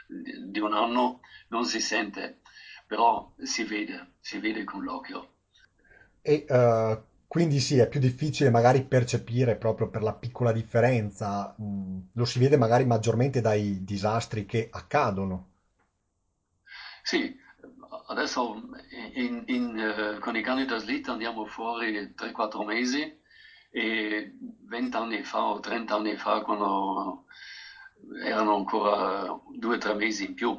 di 0.06 0.58
un 0.60 0.72
anno, 0.72 1.20
non 1.48 1.64
si 1.66 1.80
sente, 1.80 2.38
però 2.86 3.30
si 3.36 3.62
vede, 3.64 4.12
si 4.20 4.38
vede 4.38 4.64
con 4.64 4.82
l'occhio. 4.82 5.28
E 6.22 6.44
eh, 6.46 7.00
quindi 7.26 7.60
sì, 7.60 7.78
è 7.78 7.86
più 7.88 8.00
difficile 8.00 8.50
magari 8.50 8.82
percepire 8.82 9.56
proprio 9.56 9.88
per 9.88 10.02
la 10.02 10.12
piccola 10.12 10.52
differenza, 10.52 11.52
mh, 11.56 11.98
lo 12.12 12.24
si 12.24 12.38
vede 12.38 12.56
magari 12.56 12.84
maggiormente 12.84 13.40
dai 13.40 13.82
disastri 13.84 14.44
che 14.44 14.66
accadono. 14.70 15.44
Sì, 17.02 17.34
adesso 18.06 18.54
in- 19.14 19.42
in, 19.46 19.78
eh, 19.78 20.18
con 20.18 20.36
i 20.36 20.42
cani 20.42 20.64
da 20.64 20.78
slitta 20.78 21.12
andiamo 21.12 21.44
fuori 21.44 22.12
3-4 22.14 22.62
mesi 22.62 23.00
e 23.70 24.30
20 24.58 24.96
anni 24.96 25.22
fa 25.22 25.42
o 25.44 25.58
30 25.60 25.94
anni 25.94 26.14
fa, 26.16 26.40
quando 26.40 27.24
erano 28.22 28.54
ancora 28.54 29.26
2-3 29.56 29.94
mesi 29.94 30.24
in 30.24 30.34
più, 30.34 30.54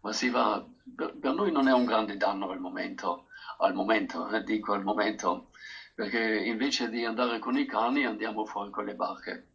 ma 0.00 0.12
si 0.12 0.28
va, 0.28 0.62
per, 0.94 1.10
noi 1.32 1.50
non 1.50 1.68
è 1.68 1.72
un 1.72 1.84
grande 1.84 2.16
danno 2.16 2.50
al 2.50 2.58
momento, 2.58 3.24
al 3.58 3.72
momento, 3.72 4.28
eh, 4.28 4.40
dico 4.42 4.72
al 4.72 4.82
momento, 4.82 5.46
perché 5.94 6.18
invece 6.44 6.88
di 6.88 7.04
andare 7.04 7.38
con 7.38 7.56
i 7.56 7.64
cani 7.64 8.04
andiamo 8.04 8.44
fuori 8.44 8.70
con 8.70 8.84
le 8.84 8.94
barche, 8.94 9.46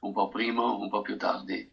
un 0.00 0.12
po' 0.12 0.28
prima, 0.28 0.62
un 0.70 0.88
po' 0.88 1.00
più 1.00 1.16
tardi. 1.16 1.66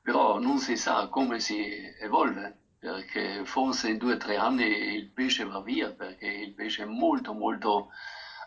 Però 0.00 0.38
non 0.38 0.58
si 0.58 0.76
sa 0.76 1.06
come 1.08 1.38
si 1.40 1.58
evolve, 2.00 2.56
perché 2.78 3.44
forse 3.44 3.90
in 3.90 3.98
due 3.98 4.14
o 4.14 4.16
tre 4.16 4.36
anni 4.36 4.64
il 4.64 5.10
pesce 5.10 5.44
va 5.44 5.60
via, 5.60 5.92
perché 5.92 6.26
il 6.26 6.54
pesce 6.54 6.84
è 6.84 6.86
molto 6.86 7.32
molto, 7.32 7.88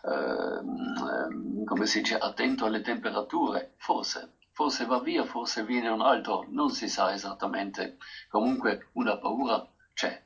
ehm, 0.04 1.64
come 1.64 1.86
si 1.86 2.00
dice, 2.00 2.16
attento 2.16 2.64
alle 2.64 2.80
temperature, 2.80 3.74
forse. 3.76 4.36
Forse 4.54 4.84
va 4.84 5.00
via, 5.00 5.24
forse 5.24 5.64
viene 5.64 5.88
un 5.88 6.02
altro, 6.02 6.46
non 6.50 6.70
si 6.70 6.86
sa 6.86 7.14
esattamente. 7.14 7.96
Comunque 8.28 8.88
una 8.92 9.16
paura 9.16 9.66
c'è. 9.94 10.22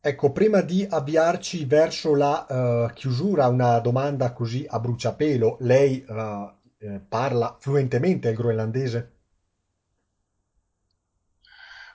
Ecco, 0.00 0.32
prima 0.32 0.60
di 0.62 0.86
avviarci 0.88 1.64
verso 1.64 2.14
la 2.14 2.46
eh, 2.46 2.92
chiusura, 2.94 3.48
una 3.48 3.80
domanda 3.80 4.32
così 4.32 4.64
a 4.68 4.78
bruciapelo. 4.78 5.58
Lei 5.60 6.04
eh, 6.08 6.54
eh, 6.78 7.00
parla 7.00 7.56
fluentemente 7.58 8.28
il 8.28 8.36
groenlandese? 8.36 9.15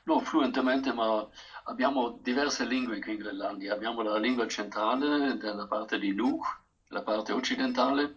Non 0.03 0.21
fluentemente, 0.21 0.91
ma 0.91 1.25
abbiamo 1.63 2.09
diverse 2.19 2.63
lingue 2.65 2.99
qui 2.99 3.11
in 3.13 3.17
Groenlandia. 3.19 3.73
Abbiamo 3.73 4.01
la 4.01 4.17
lingua 4.17 4.47
centrale 4.47 5.35
della 5.37 5.65
parte 5.65 5.97
di 5.97 6.11
Nuuk, 6.13 6.43
la 6.87 7.01
parte 7.01 7.31
occidentale, 7.31 8.15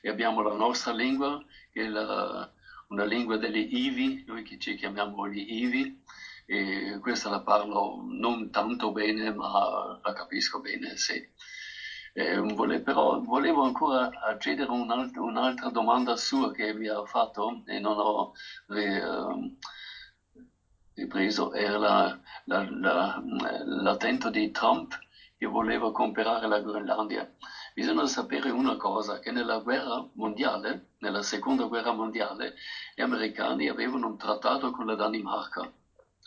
e 0.00 0.08
abbiamo 0.08 0.40
la 0.40 0.54
nostra 0.54 0.92
lingua, 0.92 1.38
che 1.70 1.84
è 1.84 1.88
la- 1.88 2.48
una 2.88 3.04
lingua 3.04 3.36
degli 3.36 3.66
Ivi, 3.70 4.22
noi 4.26 4.42
che 4.42 4.56
ci 4.58 4.74
chiamiamo 4.74 5.26
gli 5.28 5.44
Ivi, 5.62 5.94
e 6.46 6.96
questa 7.00 7.28
la 7.28 7.40
parlo 7.42 8.02
non 8.08 8.48
tanto 8.50 8.90
bene, 8.92 9.30
ma 9.32 9.98
la 10.02 10.12
capisco 10.12 10.58
bene, 10.60 10.96
sì. 10.96 11.20
Vole- 12.54 12.80
però 12.80 13.18
volevo 13.20 13.62
ancora 13.64 14.08
accedere 14.26 14.70
a 14.70 14.72
un'alt- 14.74 15.16
un'altra 15.16 15.68
domanda 15.68 16.16
sua 16.16 16.50
che 16.50 16.72
mi 16.72 16.88
ha 16.88 17.02
fatto 17.04 17.60
e 17.66 17.78
non 17.78 17.98
ho 17.98 18.30
eh, 18.68 19.02
ripreso, 20.96 21.52
era 21.52 21.76
la- 21.78 22.18
la- 22.44 22.64
la- 22.68 23.20
l'attento 23.64 24.28
di 24.30 24.50
Trump 24.50 24.96
che 25.36 25.46
voleva 25.46 25.90
comprare 25.92 26.46
la 26.46 26.58
Groenlandia. 26.58 27.28
Bisogna 27.74 28.06
sapere 28.06 28.50
una 28.50 28.76
cosa, 28.76 29.18
che 29.18 29.30
nella 29.30 29.58
guerra 29.58 30.04
mondiale, 30.12 30.84
nella 30.98 31.22
seconda 31.22 31.64
guerra 31.66 31.92
mondiale, 31.92 32.54
gli 32.94 33.02
americani 33.02 33.68
avevano 33.68 34.06
un 34.06 34.16
trattato 34.16 34.70
con 34.70 34.86
la 34.86 34.94
Danimarca, 34.94 35.62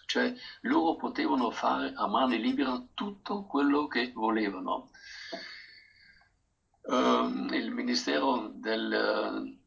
cioè 0.06 0.32
loro 0.62 0.96
potevano 0.96 1.50
fare 1.50 1.92
a 1.94 2.08
mani 2.08 2.40
libere 2.40 2.84
tutto 2.94 3.44
quello 3.48 3.88
che 3.88 4.12
volevano. 4.14 4.86
Ehm, 6.92 7.50
il 7.54 7.72
ministero 7.72 8.50
del, 8.52 9.58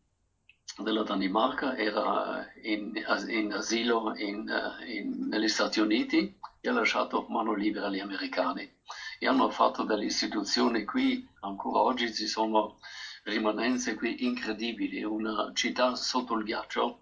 della 0.78 1.02
Danimarca 1.02 1.76
era 1.76 2.46
in, 2.62 2.92
in 3.28 3.52
asilo 3.52 4.14
in, 4.16 4.48
eh, 4.48 4.98
in- 4.98 5.26
negli 5.28 5.48
Stati 5.48 5.80
Uniti 5.80 6.34
e 6.60 6.68
ha 6.68 6.72
lasciato 6.72 7.26
mano 7.28 7.52
libera 7.52 7.86
agli 7.86 8.00
americani. 8.00 8.70
E 9.18 9.26
hanno 9.26 9.50
fatto 9.50 9.82
delle 9.82 10.04
istituzioni 10.04 10.84
qui, 10.84 11.26
ancora 11.40 11.80
oggi 11.80 12.12
ci 12.12 12.26
sono 12.26 12.78
rimanenze 13.24 13.94
qui 13.94 14.24
incredibili, 14.24 15.02
una 15.04 15.50
città 15.54 15.94
sotto 15.94 16.34
il 16.34 16.44
ghiaccio, 16.44 17.00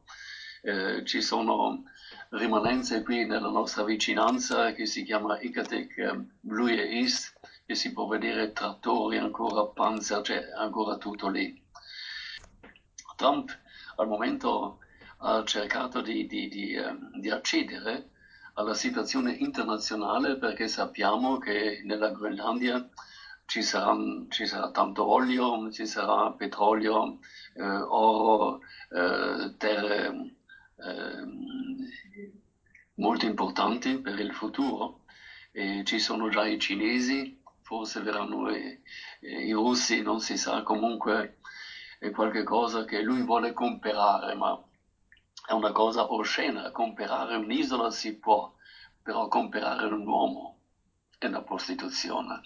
eh, 0.63 1.05
ci 1.05 1.21
sono 1.23 1.83
rimanenze 2.31 3.03
qui 3.03 3.25
nella 3.27 3.49
nostra 3.51 3.85
vicinanza 3.85 4.73
che 4.73 4.87
si 4.87 5.03
chiama 5.03 5.41
Ikatek 5.41 5.99
eh, 5.99 6.25
Blue 6.41 6.73
East, 6.73 7.33
e 7.65 7.75
si 7.75 7.93
può 7.93 8.07
vedere 8.07 8.53
trattori, 8.53 9.17
ancora 9.17 9.65
panzer, 9.65 10.23
c'è 10.23 10.43
ancora 10.57 10.97
tutto 10.97 11.29
lì. 11.29 11.60
Trump 13.21 13.51
al 13.97 14.07
momento 14.07 14.79
ha 15.19 15.43
cercato 15.45 16.01
di, 16.01 16.27
di- 16.27 16.49
di, 16.49 16.73
ehm, 16.75 17.11
di 17.21 17.31
accedere 17.31 18.07
alla 18.55 18.75
situazione 18.75 19.33
internazionale 19.33 20.37
perché 20.37 20.69
sappiamo 20.69 21.39
che 21.39 21.81
nella 21.85 22.11
Groenlandia 22.11 22.83
ci 23.47 23.63
ci 24.29 24.47
sarà 24.47 24.71
tanto 24.71 25.05
olio, 25.07 25.71
ci 25.71 25.85
sarà 25.87 26.31
petrolio, 26.31 27.19
eh, 27.55 27.63
oro, 27.65 28.61
eh, 28.91 29.53
terre 29.57 30.07
ehm, 30.77 31.89
molto 32.95 33.25
importanti 33.27 33.99
per 34.01 34.19
il 34.19 34.33
futuro. 34.33 35.01
E 35.53 35.83
ci 35.85 35.99
sono 35.99 36.29
già 36.29 36.47
i 36.47 36.59
cinesi, 36.59 37.37
forse 37.63 38.01
verranno 38.01 38.51
i, 38.55 38.79
i 39.21 39.53
russi, 39.53 40.01
non 40.01 40.21
si 40.21 40.37
sa, 40.37 40.63
comunque 40.63 41.39
è 42.01 42.11
qualcosa 42.11 42.87
che 42.87 43.03
lui 43.03 43.23
vuole 43.23 43.53
comprare, 43.53 44.35
ma 44.35 44.59
è 45.47 45.53
una 45.53 45.71
cosa 45.71 46.11
oscena. 46.11 46.71
Comprare 46.71 47.37
un'isola 47.37 47.91
si 47.91 48.15
può, 48.15 48.51
però 49.03 49.29
comprare 49.29 49.85
un 49.85 50.07
uomo 50.07 50.57
è 51.19 51.27
una 51.27 51.43
prostituzione. 51.43 52.41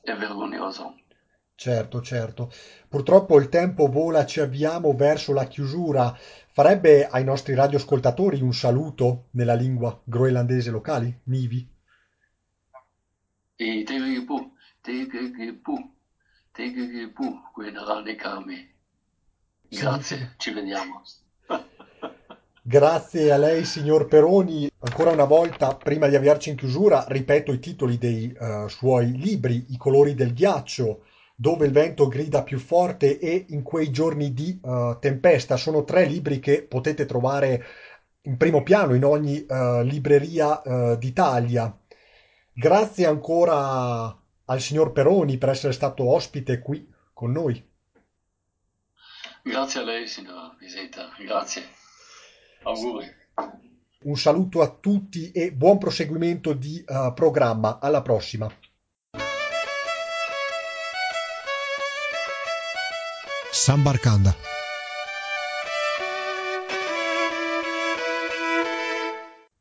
È 0.00 0.14
vergognoso. 0.14 0.98
Certo, 1.54 2.00
certo. 2.00 2.50
Purtroppo 2.88 3.38
il 3.38 3.50
tempo 3.50 3.86
vola, 3.88 4.24
ci 4.24 4.40
avviamo 4.40 4.94
verso 4.94 5.34
la 5.34 5.44
chiusura. 5.44 6.16
Farebbe 6.50 7.06
ai 7.06 7.22
nostri 7.22 7.52
radioascoltatori 7.52 8.40
un 8.40 8.54
saluto 8.54 9.26
nella 9.32 9.52
lingua 9.52 10.00
groenlandese 10.02 10.70
locali, 10.70 11.14
Nivi? 11.24 11.68
E 13.56 13.82
Tegepu, 13.84 14.54
Tegepu, 14.80 15.94
Tegepu, 16.60 17.40
Guenarane 17.54 18.14
Kami. 18.16 18.68
Significa. 19.66 19.90
Grazie, 19.90 20.34
ci 20.36 20.52
vediamo. 20.52 21.02
Grazie 22.60 23.32
a 23.32 23.38
lei, 23.38 23.64
signor 23.64 24.06
Peroni. 24.06 24.70
Ancora 24.80 25.10
una 25.10 25.24
volta, 25.24 25.74
prima 25.74 26.06
di 26.08 26.16
avviarci 26.16 26.50
in 26.50 26.56
chiusura, 26.56 27.06
ripeto 27.08 27.50
i 27.54 27.60
titoli 27.60 27.96
dei 27.96 28.30
eh, 28.38 28.66
suoi 28.68 29.16
libri, 29.16 29.68
I 29.70 29.78
colori 29.78 30.14
del 30.14 30.34
ghiaccio, 30.34 31.04
Dove 31.34 31.64
il 31.64 31.72
vento 31.72 32.06
grida 32.06 32.42
più 32.42 32.58
forte 32.58 33.18
e 33.18 33.46
In 33.48 33.62
quei 33.62 33.90
giorni 33.90 34.34
di 34.34 34.60
eh, 34.62 34.98
tempesta. 35.00 35.56
Sono 35.56 35.84
tre 35.84 36.04
libri 36.04 36.40
che 36.40 36.62
potete 36.62 37.06
trovare 37.06 37.64
in 38.24 38.36
primo 38.36 38.62
piano 38.62 38.92
in 38.92 39.04
ogni 39.06 39.46
eh, 39.46 39.82
libreria 39.82 40.60
d'Italia. 40.98 41.74
Grazie 42.52 43.06
ancora 43.06 44.19
al 44.50 44.60
signor 44.60 44.92
Peroni 44.92 45.38
per 45.38 45.48
essere 45.48 45.72
stato 45.72 46.08
ospite 46.12 46.60
qui 46.60 46.86
con 47.12 47.30
noi. 47.32 47.64
Grazie 49.42 49.80
a 49.80 49.84
lei, 49.84 50.06
signora 50.06 50.54
Visetta, 50.58 51.10
grazie. 51.18 51.68
Auguri. 52.64 53.06
Un 54.02 54.16
saluto 54.16 54.60
a 54.60 54.68
tutti 54.68 55.30
e 55.30 55.52
buon 55.52 55.78
proseguimento 55.78 56.52
di 56.52 56.82
eh, 56.86 57.12
programma. 57.14 57.78
Alla 57.80 58.02
prossima. 58.02 58.50
Sambarkanda. 63.50 64.34